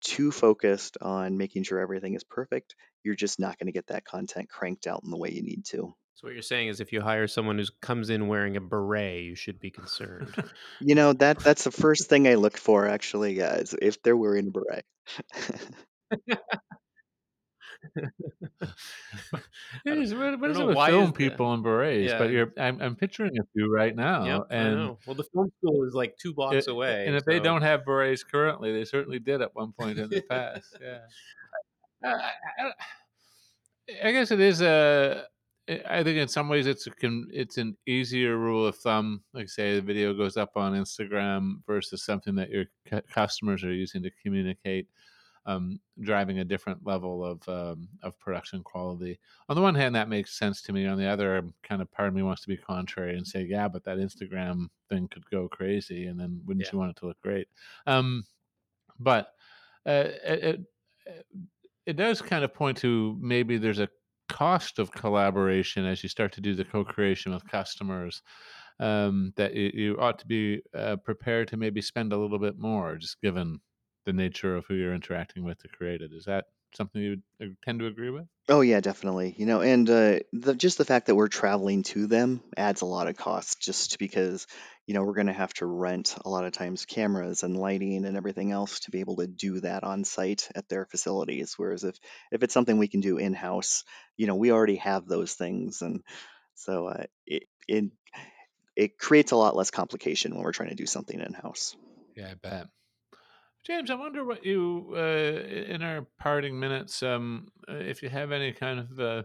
too 0.00 0.30
focused 0.30 0.96
on 1.00 1.36
making 1.36 1.64
sure 1.64 1.78
everything 1.78 2.14
is 2.14 2.24
perfect, 2.24 2.74
you're 3.02 3.14
just 3.14 3.38
not 3.38 3.58
going 3.58 3.66
to 3.66 3.72
get 3.72 3.88
that 3.88 4.04
content 4.04 4.48
cranked 4.48 4.86
out 4.86 5.02
in 5.04 5.10
the 5.10 5.18
way 5.18 5.30
you 5.30 5.42
need 5.42 5.64
to. 5.66 5.94
So 6.20 6.26
what 6.26 6.34
you're 6.34 6.42
saying 6.42 6.68
is 6.68 6.80
if 6.80 6.92
you 6.92 7.00
hire 7.00 7.26
someone 7.26 7.56
who 7.56 7.64
comes 7.80 8.10
in 8.10 8.28
wearing 8.28 8.58
a 8.58 8.60
beret, 8.60 9.24
you 9.24 9.34
should 9.34 9.58
be 9.58 9.70
concerned. 9.70 10.34
You 10.80 10.94
know, 10.94 11.14
that 11.14 11.38
that's 11.38 11.64
the 11.64 11.70
first 11.70 12.10
thing 12.10 12.28
I 12.28 12.34
look 12.34 12.58
for 12.58 12.86
actually, 12.86 13.34
guys, 13.34 13.74
if 13.80 14.02
they're 14.02 14.16
wearing 14.16 14.48
a 14.48 14.50
beret. 14.50 14.84
It 19.86 19.96
is, 19.98 20.14
what, 20.14 20.24
I 20.24 20.36
what 20.36 20.50
it 20.50 20.66
with 20.66 20.76
film 20.76 21.02
is 21.04 21.08
that? 21.08 21.14
people 21.14 21.54
in 21.54 21.62
berets? 21.62 22.12
But 22.12 22.30
you're, 22.30 22.52
I'm, 22.58 22.80
I'm 22.82 22.96
picturing 22.96 23.32
a 23.38 23.42
few 23.54 23.72
right 23.72 23.96
now, 23.96 24.44
I 24.50 24.54
and. 24.54 24.96
Well, 25.06 25.16
the 25.16 25.24
film 25.32 25.50
school 25.58 25.84
is 25.86 25.94
like 25.94 26.16
two 26.18 26.34
blocks 26.34 26.66
it, 26.66 26.68
away. 26.68 27.06
and 27.06 27.16
if 27.16 27.24
they 27.24 27.40
don't 27.40 27.62
have 27.62 27.86
berets 27.86 28.22
currently, 28.22 28.72
they 28.72 28.84
certainly 28.84 29.18
did 29.18 29.40
at 29.40 29.54
one 29.54 29.72
point 29.72 29.98
in 29.98 30.10
the 30.10 30.20
past. 30.20 30.76
Yeah. 30.82 30.98
I, 32.04 32.08
I, 32.08 32.66
I- 32.66 32.72
I 34.04 34.12
guess 34.12 34.30
it 34.30 34.40
is 34.40 34.60
a. 34.60 35.24
I 35.88 36.02
think 36.02 36.18
in 36.18 36.28
some 36.28 36.48
ways 36.48 36.66
it's 36.66 36.86
a 36.86 36.90
con, 36.90 37.28
it's 37.32 37.58
an 37.58 37.76
easier 37.86 38.36
rule 38.36 38.66
of 38.66 38.76
thumb. 38.76 39.22
Like 39.32 39.48
say 39.48 39.76
the 39.76 39.82
video 39.82 40.12
goes 40.14 40.36
up 40.36 40.56
on 40.56 40.74
Instagram 40.74 41.62
versus 41.66 42.02
something 42.02 42.34
that 42.36 42.50
your 42.50 42.64
cu- 42.88 43.02
customers 43.12 43.62
are 43.64 43.72
using 43.72 44.02
to 44.02 44.10
communicate, 44.22 44.88
um, 45.46 45.78
driving 46.00 46.38
a 46.40 46.44
different 46.44 46.84
level 46.86 47.24
of 47.24 47.48
um, 47.48 47.88
of 48.02 48.18
production 48.18 48.62
quality. 48.62 49.18
On 49.48 49.56
the 49.56 49.62
one 49.62 49.74
hand, 49.74 49.94
that 49.94 50.08
makes 50.08 50.38
sense 50.38 50.62
to 50.62 50.72
me. 50.72 50.86
On 50.86 50.98
the 50.98 51.06
other, 51.06 51.42
kind 51.62 51.80
of 51.82 51.90
part 51.92 52.08
of 52.08 52.14
me 52.14 52.22
wants 52.22 52.42
to 52.42 52.48
be 52.48 52.56
contrary 52.56 53.16
and 53.16 53.26
say, 53.26 53.42
yeah, 53.42 53.68
but 53.68 53.84
that 53.84 53.98
Instagram 53.98 54.66
thing 54.88 55.08
could 55.08 55.28
go 55.30 55.48
crazy, 55.48 56.06
and 56.06 56.18
then 56.18 56.40
wouldn't 56.46 56.66
Yeah. 56.66 56.70
you 56.72 56.78
want 56.78 56.90
it 56.90 56.96
to 57.00 57.06
look 57.06 57.20
great? 57.20 57.48
Um, 57.86 58.24
but 58.98 59.34
uh, 59.86 60.08
it, 60.24 60.44
it 60.44 60.60
it 61.86 61.96
does 61.96 62.20
kind 62.22 62.44
of 62.44 62.52
point 62.52 62.76
to 62.78 63.16
maybe 63.20 63.56
there's 63.56 63.78
a 63.80 63.88
cost 64.30 64.78
of 64.78 64.92
collaboration 64.92 65.84
as 65.84 66.02
you 66.02 66.08
start 66.08 66.32
to 66.32 66.40
do 66.40 66.54
the 66.54 66.64
co-creation 66.64 67.32
with 67.32 67.46
customers 67.46 68.22
um, 68.78 69.32
that 69.36 69.54
you, 69.54 69.70
you 69.74 69.96
ought 70.00 70.18
to 70.18 70.26
be 70.26 70.62
uh, 70.74 70.96
prepared 70.96 71.48
to 71.48 71.56
maybe 71.56 71.82
spend 71.82 72.12
a 72.12 72.16
little 72.16 72.38
bit 72.38 72.58
more 72.58 72.96
just 72.96 73.20
given 73.20 73.58
the 74.06 74.12
nature 74.12 74.56
of 74.56 74.64
who 74.66 74.74
you're 74.74 74.94
interacting 74.94 75.44
with 75.44 75.58
to 75.58 75.68
create 75.68 76.00
it. 76.00 76.12
Is 76.12 76.24
that 76.24 76.46
something 76.74 77.00
you 77.02 77.10
would 77.10 77.48
uh, 77.48 77.52
tend 77.64 77.80
to 77.80 77.86
agree 77.86 78.10
with 78.10 78.26
Oh 78.48 78.62
yeah, 78.62 78.80
definitely. 78.80 79.32
You 79.38 79.46
know, 79.46 79.60
and 79.60 79.88
uh, 79.88 80.18
the 80.32 80.54
just 80.56 80.76
the 80.76 80.84
fact 80.84 81.06
that 81.06 81.14
we're 81.14 81.28
traveling 81.28 81.84
to 81.84 82.08
them 82.08 82.42
adds 82.56 82.80
a 82.80 82.86
lot 82.86 83.06
of 83.06 83.16
costs 83.16 83.54
just 83.54 83.96
because, 84.00 84.48
you 84.86 84.94
know, 84.94 85.04
we're 85.04 85.14
going 85.14 85.28
to 85.28 85.32
have 85.32 85.54
to 85.54 85.66
rent 85.66 86.16
a 86.24 86.28
lot 86.28 86.44
of 86.44 86.52
times 86.52 86.84
cameras 86.84 87.44
and 87.44 87.56
lighting 87.56 88.04
and 88.04 88.16
everything 88.16 88.50
else 88.50 88.80
to 88.80 88.90
be 88.90 88.98
able 89.00 89.16
to 89.16 89.28
do 89.28 89.60
that 89.60 89.84
on 89.84 90.02
site 90.02 90.48
at 90.56 90.68
their 90.68 90.84
facilities. 90.84 91.54
Whereas 91.58 91.84
if 91.84 91.96
if 92.32 92.42
it's 92.42 92.54
something 92.54 92.76
we 92.76 92.88
can 92.88 93.00
do 93.00 93.18
in-house, 93.18 93.84
you 94.16 94.26
know, 94.26 94.34
we 94.34 94.50
already 94.50 94.76
have 94.76 95.06
those 95.06 95.34
things, 95.34 95.80
and 95.82 96.02
so 96.56 96.88
uh, 96.88 97.04
it 97.26 97.44
it 97.68 97.84
it 98.74 98.98
creates 98.98 99.30
a 99.30 99.36
lot 99.36 99.54
less 99.54 99.70
complication 99.70 100.34
when 100.34 100.42
we're 100.42 100.52
trying 100.52 100.70
to 100.70 100.74
do 100.74 100.86
something 100.86 101.20
in-house. 101.20 101.76
yeah 102.16 102.30
i 102.30 102.34
bet 102.34 102.66
james 103.64 103.90
i 103.90 103.94
wonder 103.94 104.24
what 104.24 104.44
you 104.44 104.92
uh, 104.96 105.70
in 105.72 105.82
our 105.82 106.06
parting 106.18 106.58
minutes 106.58 107.02
um, 107.02 107.48
uh, 107.68 107.74
if 107.74 108.02
you 108.02 108.08
have 108.08 108.32
any 108.32 108.52
kind 108.52 108.80
of 108.80 109.00
uh, 109.00 109.22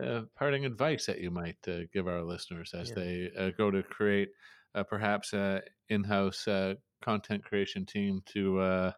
uh, 0.00 0.22
parting 0.36 0.64
advice 0.64 1.06
that 1.06 1.20
you 1.20 1.30
might 1.30 1.56
uh, 1.68 1.80
give 1.92 2.08
our 2.08 2.22
listeners 2.22 2.72
as 2.74 2.88
Yeah. 2.90 2.94
they 2.96 3.30
uh, 3.38 3.50
go 3.56 3.70
to 3.70 3.82
create 3.82 4.30
uh, 4.74 4.82
perhaps 4.82 5.32
an 5.32 5.62
in-house 5.88 6.48
uh, 6.48 6.74
content 7.00 7.44
creation 7.44 7.86
team 7.86 8.22
to 8.26 8.58
uh, 8.60 8.92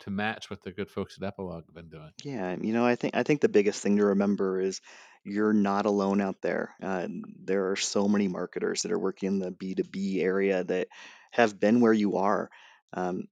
to 0.00 0.10
match 0.10 0.50
what 0.50 0.62
the 0.62 0.72
good 0.72 0.90
folks 0.90 1.16
at 1.20 1.36
Epilog 1.36 1.64
have 1.66 1.74
been 1.74 1.88
doing. 1.88 2.10
Yeah, 2.22 2.54
you 2.60 2.74
know, 2.74 2.84
I 2.84 2.96
think 2.96 3.16
I 3.16 3.22
think 3.22 3.40
the 3.40 3.48
biggest 3.48 3.82
thing 3.82 3.96
to 3.96 4.04
remember 4.06 4.60
is 4.60 4.82
you're 5.24 5.54
not 5.54 5.86
alone 5.86 6.20
out 6.20 6.42
there. 6.42 6.74
Uh, 6.82 7.08
there 7.42 7.70
are 7.70 7.76
so 7.76 8.06
many 8.06 8.28
marketers 8.28 8.82
that 8.82 8.92
are 8.92 8.98
working 8.98 9.28
in 9.28 9.38
the 9.38 9.50
B2B 9.50 10.22
area 10.22 10.62
that 10.64 10.88
have 11.30 11.58
been 11.58 11.80
where 11.80 11.94
you 11.94 12.16
are. 12.18 12.50
Um, 12.92 13.24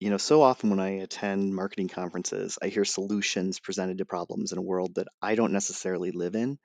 you 0.00 0.10
know, 0.10 0.18
so 0.18 0.42
often 0.42 0.70
when 0.70 0.80
I 0.80 1.00
attend 1.02 1.54
marketing 1.54 1.88
conferences, 1.88 2.58
I 2.62 2.68
hear 2.68 2.84
solutions 2.86 3.60
presented 3.60 3.98
to 3.98 4.06
problems 4.06 4.52
in 4.52 4.58
a 4.58 4.62
world 4.62 4.96
that 4.96 5.08
I 5.22 5.34
don't 5.36 5.52
necessarily 5.52 6.10
live 6.10 6.34
in, 6.36 6.58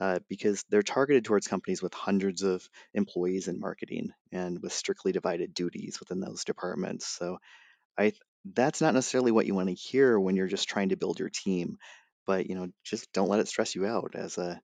uh, 0.00 0.20
because 0.28 0.64
they're 0.70 0.82
targeted 0.82 1.24
towards 1.24 1.48
companies 1.48 1.82
with 1.82 1.94
hundreds 1.94 2.42
of 2.42 2.68
employees 2.94 3.48
in 3.48 3.60
marketing 3.60 4.10
and 4.32 4.60
with 4.62 4.72
strictly 4.72 5.12
divided 5.12 5.54
duties 5.54 6.00
within 6.00 6.20
those 6.20 6.44
departments. 6.44 7.06
So 7.06 7.38
I 7.98 8.10
th- 8.10 8.20
that's 8.44 8.80
not 8.80 8.94
necessarily 8.94 9.32
what 9.32 9.46
you 9.46 9.54
want 9.54 9.68
to 9.68 9.74
hear 9.74 10.18
when 10.18 10.36
you're 10.36 10.46
just 10.48 10.68
trying 10.68 10.90
to 10.90 10.96
build 10.96 11.18
your 11.20 11.30
team, 11.30 11.78
but 12.26 12.46
you 12.48 12.54
know, 12.54 12.68
just 12.84 13.12
don't 13.12 13.28
let 13.28 13.40
it 13.40 13.48
stress 13.48 13.74
you 13.74 13.86
out. 13.86 14.14
As 14.14 14.38
a 14.38 14.60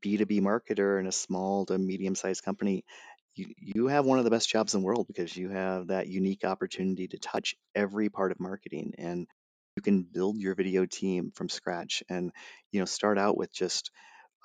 B2B 0.00 0.40
marketer 0.40 1.00
in 1.00 1.06
a 1.06 1.12
small 1.12 1.66
to 1.66 1.78
medium-sized 1.78 2.42
company, 2.44 2.84
you 3.34 3.54
you 3.58 3.86
have 3.88 4.04
one 4.04 4.18
of 4.18 4.24
the 4.24 4.30
best 4.30 4.48
jobs 4.48 4.74
in 4.74 4.80
the 4.80 4.86
world 4.86 5.06
because 5.06 5.36
you 5.36 5.50
have 5.50 5.88
that 5.88 6.08
unique 6.08 6.44
opportunity 6.44 7.08
to 7.08 7.18
touch 7.18 7.54
every 7.74 8.08
part 8.08 8.32
of 8.32 8.40
marketing 8.40 8.94
and 8.98 9.26
you 9.76 9.82
can 9.82 10.02
build 10.02 10.38
your 10.38 10.54
video 10.54 10.86
team 10.86 11.32
from 11.34 11.48
scratch 11.48 12.02
and 12.08 12.30
you 12.70 12.80
know 12.80 12.86
start 12.86 13.18
out 13.18 13.36
with 13.36 13.52
just 13.52 13.90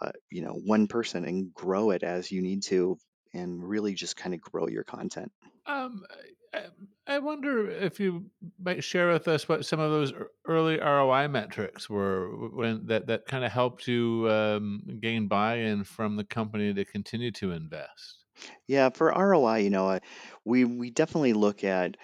uh, 0.01 0.11
you 0.29 0.41
know 0.41 0.53
one 0.53 0.87
person 0.87 1.25
and 1.25 1.53
grow 1.53 1.91
it 1.91 2.03
as 2.03 2.31
you 2.31 2.41
need 2.41 2.63
to 2.63 2.97
and 3.33 3.63
really 3.63 3.93
just 3.93 4.17
kind 4.17 4.33
of 4.33 4.41
grow 4.41 4.67
your 4.67 4.83
content. 4.83 5.31
Um, 5.67 6.03
I, 7.07 7.19
wonder 7.19 7.69
if 7.69 7.99
you 7.99 8.25
might 8.59 8.83
share 8.83 9.11
with 9.11 9.27
us 9.27 9.47
what 9.47 9.65
some 9.65 9.79
of 9.79 9.91
those 9.91 10.13
early 10.47 10.79
ROI 10.79 11.27
metrics 11.27 11.89
were 11.89 12.49
when 12.49 12.87
that, 12.87 13.07
that 13.07 13.25
kind 13.25 13.45
of 13.45 13.51
helped 13.51 13.87
you 13.87 14.27
um, 14.29 14.81
gain 14.99 15.27
buy-in 15.27 15.83
from 15.83 16.15
the 16.15 16.23
company 16.23 16.73
to 16.73 16.85
continue 16.85 17.31
to 17.33 17.51
invest. 17.51 18.18
Yeah, 18.67 18.89
for 18.89 19.15
ROI, 19.15 19.57
you 19.57 19.69
know, 19.69 19.89
uh, 19.89 19.99
we 20.45 20.65
we 20.65 20.91
definitely 20.91 21.33
look 21.33 21.63
at 21.63 21.97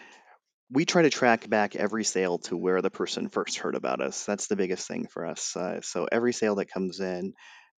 we 0.72 0.86
try 0.86 1.04
to 1.04 1.10
track 1.10 1.50
back 1.50 1.76
every 1.76 2.04
sale 2.04 2.40
to 2.40 2.58
where 2.58 2.82
the 2.82 2.92
person 2.92 3.30
first 3.30 3.58
heard 3.60 3.76
about 3.76 4.02
us. 4.02 4.26
That's 4.26 4.48
the 4.48 4.56
biggest 4.56 4.88
thing 4.88 5.08
for 5.08 5.26
us. 5.26 5.56
Uh, 5.56 5.82
so 5.82 6.08
every 6.12 6.34
sale 6.34 6.56
that 6.56 6.72
comes 6.72 7.00
in, 7.00 7.34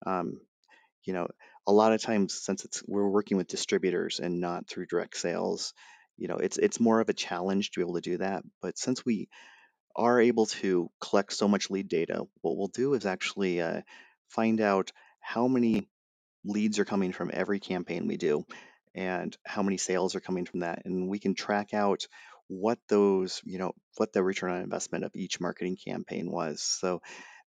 um, 0.05 0.39
you 1.05 1.13
know, 1.13 1.27
a 1.67 1.73
lot 1.73 1.93
of 1.93 2.01
times 2.01 2.41
since 2.43 2.65
it's 2.65 2.83
we're 2.87 3.09
working 3.09 3.37
with 3.37 3.47
distributors 3.47 4.19
and 4.19 4.41
not 4.41 4.67
through 4.69 4.87
direct 4.87 5.17
sales, 5.17 5.73
you 6.17 6.27
know, 6.27 6.37
it's 6.37 6.57
it's 6.57 6.79
more 6.79 6.99
of 7.01 7.09
a 7.09 7.13
challenge 7.13 7.71
to 7.71 7.79
be 7.79 7.83
able 7.83 7.95
to 7.95 8.01
do 8.01 8.17
that. 8.19 8.43
But 8.61 8.77
since 8.77 9.05
we 9.05 9.29
are 9.95 10.21
able 10.21 10.45
to 10.45 10.89
collect 11.01 11.33
so 11.33 11.47
much 11.47 11.69
lead 11.69 11.87
data, 11.87 12.23
what 12.41 12.57
we'll 12.57 12.67
do 12.67 12.93
is 12.93 13.05
actually 13.05 13.61
uh, 13.61 13.81
find 14.29 14.61
out 14.61 14.91
how 15.19 15.47
many 15.47 15.89
leads 16.47 16.79
are 16.79 16.85
coming 16.85 17.11
from 17.11 17.31
every 17.33 17.59
campaign 17.59 18.07
we 18.07 18.17
do 18.17 18.45
and 18.95 19.37
how 19.45 19.61
many 19.61 19.77
sales 19.77 20.15
are 20.15 20.21
coming 20.21 20.45
from 20.45 20.61
that 20.61 20.83
and 20.85 21.07
we 21.07 21.19
can 21.19 21.35
track 21.35 21.73
out 21.73 22.07
what 22.47 22.79
those 22.87 23.41
you 23.45 23.57
know 23.57 23.73
what 23.97 24.13
the 24.13 24.23
return 24.23 24.51
on 24.51 24.61
investment 24.61 25.03
of 25.03 25.11
each 25.15 25.39
marketing 25.39 25.77
campaign 25.77 26.31
was. 26.31 26.61
So 26.61 27.01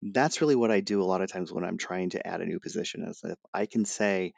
that's 0.02 0.40
really 0.40 0.56
what 0.56 0.70
i 0.70 0.80
do 0.80 1.02
a 1.02 1.04
lot 1.04 1.22
of 1.22 1.30
times 1.30 1.52
when 1.52 1.64
i'm 1.64 1.78
trying 1.78 2.10
to 2.10 2.24
add 2.24 2.40
a 2.40 2.46
new 2.46 2.60
position 2.60 3.02
is 3.02 3.20
if 3.24 3.38
i 3.52 3.66
can 3.66 3.84
say 3.84 4.32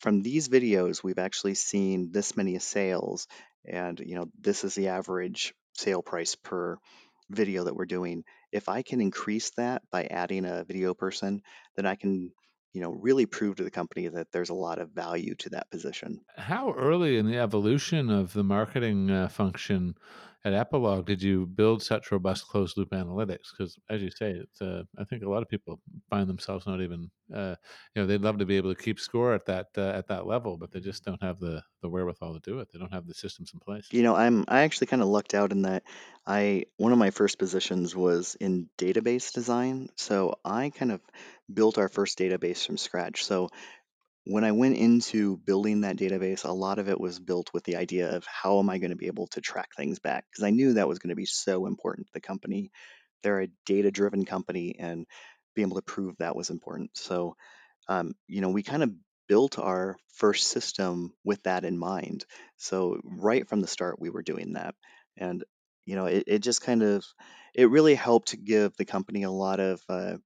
from 0.00 0.22
these 0.22 0.48
videos 0.48 1.04
we've 1.04 1.20
actually 1.20 1.54
seen 1.54 2.10
this 2.10 2.36
many 2.36 2.58
sales 2.58 3.28
and 3.64 4.00
you 4.00 4.16
know 4.16 4.26
this 4.40 4.64
is 4.64 4.74
the 4.74 4.88
average 4.88 5.54
sale 5.74 6.02
price 6.02 6.34
per 6.34 6.78
video 7.30 7.64
that 7.64 7.76
we're 7.76 7.84
doing. 7.84 8.24
If 8.50 8.68
i 8.68 8.82
can 8.82 9.00
increase 9.00 9.50
that 9.50 9.82
by 9.92 10.04
adding 10.04 10.44
a 10.44 10.64
video 10.64 10.94
person 10.94 11.42
then 11.76 11.86
i 11.86 11.94
can 11.94 12.32
you 12.72 12.80
know 12.80 12.90
really 12.90 13.26
prove 13.26 13.56
to 13.56 13.64
the 13.64 13.70
company 13.70 14.08
that 14.08 14.32
there's 14.32 14.50
a 14.50 14.54
lot 14.54 14.78
of 14.78 14.90
value 14.90 15.34
to 15.36 15.50
that 15.50 15.70
position. 15.70 16.20
How 16.36 16.72
early 16.72 17.16
in 17.16 17.26
the 17.26 17.38
evolution 17.38 18.10
of 18.10 18.32
the 18.32 18.44
marketing 18.44 19.10
uh, 19.10 19.28
function 19.28 19.96
at 20.44 20.52
Epilog 20.52 21.04
did 21.06 21.22
you 21.22 21.46
build 21.46 21.82
such 21.82 22.10
robust 22.12 22.46
closed 22.48 22.76
loop 22.76 22.90
analytics? 22.90 23.50
Because, 23.56 23.76
as 23.90 24.02
you 24.02 24.10
say, 24.10 24.30
it's, 24.32 24.60
uh, 24.62 24.84
I 24.98 25.04
think 25.04 25.22
a 25.22 25.28
lot 25.28 25.42
of 25.42 25.48
people 25.48 25.80
find 26.10 26.28
themselves 26.28 26.66
not 26.66 26.80
even, 26.80 27.10
uh, 27.34 27.56
you 27.94 28.02
know, 28.02 28.06
they'd 28.06 28.20
love 28.22 28.38
to 28.38 28.46
be 28.46 28.56
able 28.56 28.74
to 28.74 28.80
keep 28.80 29.00
score 29.00 29.34
at 29.34 29.46
that 29.46 29.66
uh, 29.76 29.90
at 29.90 30.08
that 30.08 30.26
level, 30.26 30.56
but 30.56 30.70
they 30.70 30.80
just 30.80 31.04
don't 31.04 31.22
have 31.22 31.40
the 31.40 31.62
the 31.82 31.88
wherewithal 31.88 32.34
to 32.34 32.40
do 32.40 32.60
it. 32.60 32.68
They 32.72 32.78
don't 32.78 32.92
have 32.92 33.06
the 33.06 33.14
systems 33.14 33.50
in 33.52 33.60
place. 33.60 33.86
you 33.92 34.02
know 34.02 34.14
i'm 34.16 34.44
i 34.48 34.62
actually 34.62 34.86
kind 34.86 35.02
of 35.02 35.08
lucked 35.08 35.34
out 35.34 35.52
in 35.52 35.62
that 35.62 35.82
i 36.26 36.64
one 36.76 36.92
of 36.92 36.98
my 36.98 37.10
first 37.10 37.38
positions 37.38 37.94
was 37.94 38.36
in 38.40 38.68
database 38.78 39.32
design 39.32 39.88
so 39.96 40.34
i 40.44 40.70
kind 40.70 40.92
of 40.92 41.00
built 41.52 41.78
our 41.78 41.88
first 41.88 42.18
database 42.18 42.64
from 42.66 42.76
scratch 42.76 43.24
so 43.24 43.48
when 44.24 44.44
I 44.44 44.52
went 44.52 44.76
into 44.76 45.38
building 45.38 45.82
that 45.82 45.96
database, 45.96 46.44
a 46.44 46.52
lot 46.52 46.78
of 46.78 46.88
it 46.88 47.00
was 47.00 47.18
built 47.18 47.50
with 47.54 47.64
the 47.64 47.76
idea 47.76 48.14
of 48.14 48.26
how 48.26 48.58
am 48.58 48.68
I 48.68 48.78
going 48.78 48.90
to 48.90 48.96
be 48.96 49.06
able 49.06 49.26
to 49.28 49.40
track 49.40 49.70
things 49.76 49.98
back? 49.98 50.26
Because 50.30 50.44
I 50.44 50.50
knew 50.50 50.74
that 50.74 50.88
was 50.88 50.98
going 50.98 51.10
to 51.10 51.16
be 51.16 51.24
so 51.24 51.66
important 51.66 52.06
to 52.06 52.12
the 52.12 52.20
company. 52.20 52.70
They're 53.22 53.40
a 53.40 53.48
data 53.64 53.90
driven 53.90 54.24
company, 54.24 54.76
and 54.78 55.06
being 55.54 55.68
able 55.68 55.76
to 55.76 55.82
prove 55.82 56.16
that 56.18 56.36
was 56.36 56.50
important. 56.50 56.90
So, 56.94 57.36
um, 57.88 58.12
you 58.26 58.40
know, 58.40 58.50
we 58.50 58.62
kind 58.62 58.82
of 58.82 58.92
built 59.28 59.58
our 59.58 59.96
first 60.14 60.48
system 60.48 61.12
with 61.24 61.42
that 61.44 61.64
in 61.64 61.78
mind. 61.78 62.24
So, 62.58 63.00
right 63.04 63.48
from 63.48 63.60
the 63.60 63.66
start, 63.66 64.00
we 64.00 64.10
were 64.10 64.22
doing 64.22 64.52
that. 64.52 64.74
And, 65.16 65.42
you 65.84 65.96
know, 65.96 66.06
it, 66.06 66.24
it 66.26 66.38
just 66.40 66.62
kind 66.62 66.82
of, 66.82 67.04
it 67.54 67.70
really 67.70 67.94
helped 67.94 68.44
give 68.44 68.76
the 68.76 68.84
company 68.84 69.22
a 69.22 69.30
lot 69.30 69.58
of, 69.58 69.82
uh, 69.88 70.18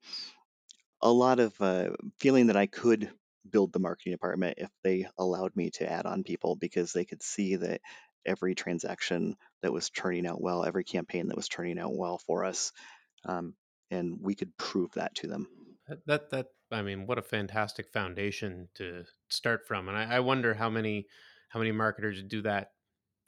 a 1.01 1.11
lot 1.11 1.41
of 1.41 1.55
uh, 1.61 1.91
feeling 2.21 2.49
that 2.49 2.57
I 2.57 2.67
could 2.67 3.11
build 3.49 3.73
the 3.73 3.81
marketing 3.81 4.13
department 4.13 4.59
if 4.59 4.71
they 4.83 5.07
allowed 5.19 5.55
me 5.57 5.71
to 5.71 5.91
add 5.91 6.07
on 6.07 6.25
people 6.25 6.57
because 6.57 6.93
they 6.93 7.05
could 7.05 7.23
see 7.23 7.57
that 7.57 7.81
every 8.25 8.55
transaction 8.55 9.37
that 9.63 9.73
was 9.73 9.91
turning 9.91 10.27
out 10.27 10.41
well, 10.41 10.65
every 10.65 10.85
campaign 10.85 11.29
that 11.29 11.37
was 11.37 11.49
turning 11.49 11.79
out 11.79 11.95
well 11.97 12.19
for 12.19 12.45
us, 12.45 12.73
um, 13.25 13.57
and 13.91 14.19
we 14.21 14.35
could 14.35 14.57
prove 14.57 14.93
that 14.95 15.15
to 15.17 15.29
them. 15.29 15.49
That, 15.89 16.07
that 16.07 16.31
that 16.31 16.47
I 16.71 16.83
mean, 16.83 17.07
what 17.07 17.19
a 17.19 17.23
fantastic 17.23 17.89
foundation 17.89 18.69
to 18.75 19.05
start 19.29 19.67
from, 19.67 19.89
and 19.89 19.97
I, 19.99 20.17
I 20.17 20.21
wonder 20.21 20.55
how 20.55 20.71
many 20.71 21.09
how 21.49 21.59
many 21.59 21.73
marketers 21.73 22.23
do 22.23 22.43
that 22.43 22.73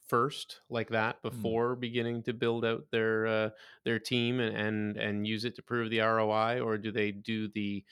first 0.06 0.60
like 0.70 0.90
that 0.90 1.22
Hmm. 1.30 1.54
before 1.54 1.76
beginning 1.76 2.22
to 2.24 2.32
build 2.34 2.64
out 2.64 2.90
their 2.90 3.26
uh, 3.26 3.50
their 3.84 3.98
team 3.98 4.40
and, 4.40 4.56
and 4.56 4.96
and 4.96 5.26
use 5.26 5.44
it 5.44 5.56
to 5.56 5.62
prove 5.62 5.90
the 5.90 6.00
ROI, 6.00 6.60
or 6.60 6.78
do 6.78 6.92
they 6.92 7.12
do 7.12 7.48
the 7.48 7.84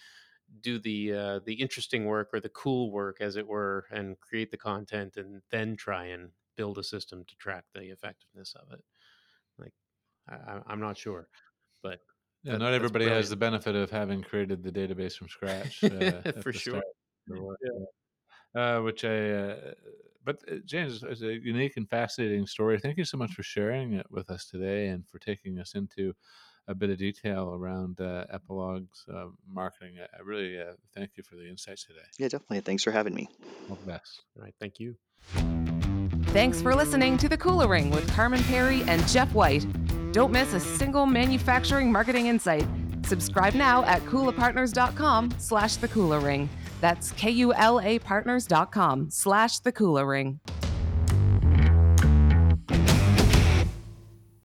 do 0.60 0.78
the 0.78 1.12
uh, 1.14 1.40
the 1.44 1.54
interesting 1.54 2.04
work 2.06 2.30
or 2.32 2.40
the 2.40 2.48
cool 2.50 2.90
work, 2.90 3.20
as 3.20 3.36
it 3.36 3.46
were, 3.46 3.86
and 3.90 4.18
create 4.20 4.50
the 4.50 4.56
content, 4.56 5.16
and 5.16 5.42
then 5.50 5.76
try 5.76 6.06
and 6.06 6.30
build 6.56 6.78
a 6.78 6.84
system 6.84 7.24
to 7.24 7.36
track 7.36 7.64
the 7.74 7.84
effectiveness 7.90 8.54
of 8.54 8.72
it? 8.72 8.84
Like, 9.58 9.72
I, 10.28 10.60
I'm 10.66 10.80
not 10.80 10.96
sure, 10.98 11.28
but 11.82 12.00
Yeah, 12.44 12.52
That- 12.52 12.58
not 12.58 12.72
everybody 12.72 13.06
has 13.06 13.30
the 13.30 13.36
benefit 13.36 13.74
of 13.76 13.90
having 13.90 14.22
created 14.22 14.62
the 14.62 14.72
database 14.72 15.16
from 15.16 15.28
scratch. 15.28 15.84
Uh, 15.84 16.22
For 16.42 16.52
sure. 16.52 16.74
start 16.74 16.84
of 16.84 17.34
their 17.34 17.42
work, 17.42 17.58
yeah. 17.62 17.84
Uh, 18.54 18.82
which 18.82 19.04
I, 19.04 19.30
uh, 19.30 19.74
but 20.24 20.42
uh, 20.50 20.56
James, 20.66 21.02
it's 21.02 21.22
a 21.22 21.32
unique 21.34 21.76
and 21.76 21.88
fascinating 21.88 22.46
story. 22.46 22.78
Thank 22.78 22.98
you 22.98 23.04
so 23.04 23.16
much 23.16 23.32
for 23.32 23.42
sharing 23.42 23.94
it 23.94 24.06
with 24.10 24.30
us 24.30 24.46
today 24.46 24.88
and 24.88 25.08
for 25.08 25.18
taking 25.18 25.58
us 25.58 25.74
into 25.74 26.12
a 26.68 26.75
bit 26.75 26.90
of 26.90 26.98
detail 26.98 27.55
around 27.55 28.01
uh, 28.01 28.25
Epilog's 28.33 29.05
uh, 29.12 29.27
marketing. 29.48 29.94
I, 30.01 30.18
I 30.18 30.22
really 30.22 30.61
uh, 30.61 30.75
thank 30.94 31.11
you 31.16 31.22
for 31.22 31.37
the 31.37 31.48
insights 31.48 31.85
today. 31.85 32.01
Yeah, 32.18 32.29
definitely. 32.29 32.61
Thanks 32.61 32.83
for 32.83 32.90
having 32.90 33.14
me. 33.14 33.29
All 33.68 33.77
the 33.77 33.87
best. 33.87 34.22
All 34.37 34.42
right, 34.42 34.55
thank 34.61 34.79
you. 34.79 34.96
Thanks 36.33 36.62
for 36.62 36.75
listening 36.75 37.18
to 37.18 37.29
The 37.29 37.37
Kula 37.37 37.68
Ring 37.68 37.90
with 37.90 38.11
Carman 38.12 38.40
Pirie 38.40 38.87
and 38.88 39.07
Jeff 39.09 39.35
White. 39.35 39.66
Don't 40.12 40.33
miss 40.33 40.55
a 40.55 40.61
single 40.61 41.07
manufacturing 41.07 41.92
marketing 41.92 42.27
insight. 42.27 42.66
Subscribe 43.05 43.55
now 43.55 43.85
at 43.85 44.03
kulapartners.com 44.03 45.35
slash 45.38 45.77
the 45.77 45.88
Kula 45.88 46.22
Ring. 46.22 46.48
That's 46.81 47.12
K-U-L-A 47.12 47.98
partners.com 47.98 49.11
slash 49.11 49.59
the 49.61 49.72
Kula 49.72 50.07
Ring. 50.07 50.40